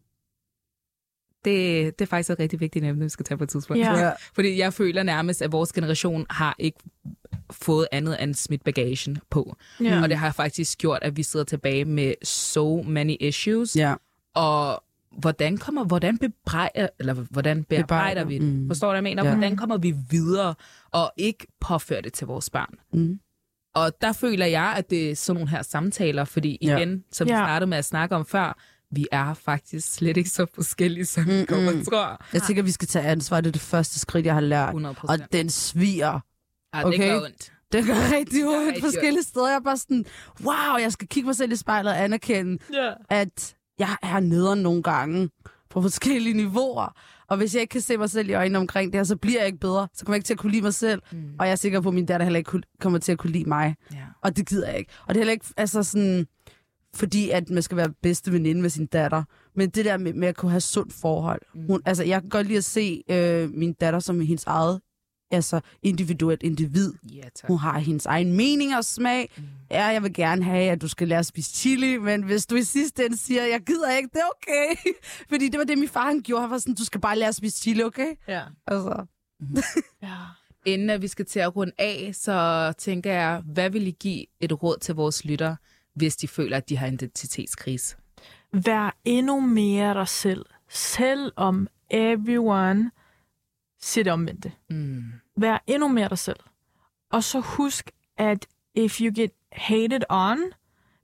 [1.45, 3.80] Det, det er faktisk et rigtig vigtigt emne, vi skal tage på et tidspunkt.
[3.80, 3.99] Ja.
[3.99, 4.12] Ja.
[4.34, 6.78] Fordi jeg føler nærmest, at vores generation har ikke
[7.51, 9.57] fået andet end smidt bagagen på.
[9.80, 10.03] Ja.
[10.03, 13.76] Og det har faktisk gjort, at vi sidder tilbage med so many issues.
[13.76, 13.95] ja.
[14.34, 14.82] Og
[15.18, 18.43] hvordan kommer, hvordan bebrejder, eller hvordan bearbejder vi det?
[18.55, 18.68] mm.
[18.68, 19.24] Forstår du, hvad jeg mener?
[19.24, 19.34] Ja.
[19.34, 20.55] Hvordan kommer vi videre
[20.90, 22.74] og ikke påfører det til vores børn?
[22.93, 23.18] Mm.
[23.74, 26.76] Og der føler jeg, at det er sådan nogle her samtaler, fordi Ja.
[26.76, 27.38] igen, som vi Ja.
[27.38, 28.59] startede med at snakke om før,
[28.93, 32.24] vi er faktisk slet ikke så forskellige, som vi og tror.
[32.32, 33.40] Jeg tænker, vi skal tage ansvar.
[33.40, 34.68] Det er det første skridt, jeg har lært.
[34.68, 35.32] 100 Og procent.
[35.32, 36.20] den sviger.
[36.74, 36.99] Ja, okay.
[37.03, 37.53] det gør ondt.
[37.72, 39.49] Det gør rigtig ondt forskellige steder.
[39.49, 40.05] Jeg er bare sådan,
[40.45, 42.93] wow, jeg skal kigge mig selv i spejlet og anerkende, Ja.
[43.11, 45.30] at jeg er nederen nogle gange
[45.70, 46.95] på forskellige niveauer.
[47.28, 49.38] Og hvis jeg ikke kan se mig selv i øjnene omkring det her, så bliver
[49.38, 49.88] jeg ikke bedre.
[49.95, 51.03] Så kommer jeg ikke til at kunne lide mig selv.
[51.12, 51.18] Mm.
[51.38, 53.49] Og jeg er sikker på, at min datter heller ikke kommer til at kunne lide
[53.49, 53.74] mig.
[53.93, 53.97] Ja.
[54.22, 54.93] Og det gider jeg ikke.
[55.07, 56.26] Og det er heller ikke altså sådan,
[56.95, 59.22] fordi at man skal være bedste veninde med sin datter.
[59.57, 61.40] Men det der med, med at kunne have sundt forhold.
[61.55, 61.66] Mm.
[61.66, 64.80] Hun, altså, jeg kan godt lide at se øh, min datter som hendes eget
[65.30, 66.93] altså individuelt individ.
[67.12, 67.49] Ja, tak.
[67.49, 69.30] Hun har hendes egen mening og smag.
[69.36, 69.43] Mm.
[69.70, 72.57] Ja, jeg vil gerne have, at du skal lære at spise chili, men hvis du
[72.57, 74.93] i sidste ende siger, jeg gider ikke, det er okay.
[75.30, 76.43] Fordi det var det, min far han gjorde.
[76.43, 78.14] Han var sådan, du skal bare lære at spise chili, okay?
[78.28, 78.43] Ja.
[78.66, 79.07] Altså,
[80.03, 80.16] Ja.
[80.66, 84.24] Inden at vi skal til at runde af, så tænker jeg, hvad vil I give
[84.40, 85.57] et råd til vores lytter,
[85.95, 87.97] hvis de føler, at de har identitetskrise?
[88.53, 90.47] Vær endnu mere dig selv.
[90.68, 92.90] Selvom everyone
[93.80, 94.53] siger det omvendte.
[94.70, 95.05] Mm.
[95.36, 96.40] Vær endnu mere dig selv.
[97.11, 100.38] Og så husk, at if you get hated on,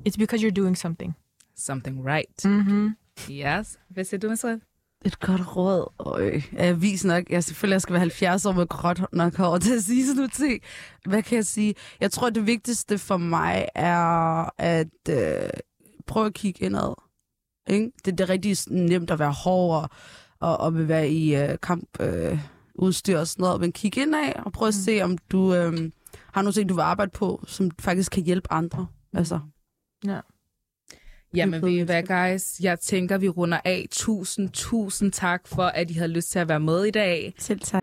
[0.08, 1.16] it's because you're doing something.
[1.56, 2.44] Something right.
[2.44, 2.96] Mm-hmm.
[3.30, 3.78] Yes.
[3.88, 4.60] Hvad siger du, Masud?
[5.04, 5.92] Et godt råd.
[5.98, 7.30] Øj, jeg er vis nok.
[7.30, 10.16] Jeg selvfølgelig jeg skal være 70 år med gråt nok hår til at sige sådan
[10.16, 10.62] noget ting.
[11.06, 11.74] Hvad kan jeg sige?
[12.00, 15.50] Jeg tror, det vigtigste for mig er at øh,
[16.06, 16.94] prøve at kigge indad.
[17.68, 17.90] Ikke?
[18.04, 19.88] Det, det er rigtig nemt at være hård og,
[20.40, 22.38] og, og vil være i øh, kamp øh,
[22.78, 23.60] og sådan noget.
[23.60, 24.82] Men kig indad og prøv at Mm.
[24.84, 25.90] se, om du øh,
[26.32, 28.86] har nogle ting, du vil arbejde på, som faktisk kan hjælpe andre.
[29.14, 29.40] Altså,
[30.04, 30.20] Ja.
[31.34, 32.60] Jamen, ved I hvad, guys?
[32.60, 33.86] Jeg tænker, vi runder af.
[33.90, 37.34] Tusind, tusind tak for, at I havde lyst til at være med i dag.
[37.38, 37.82] selv tak.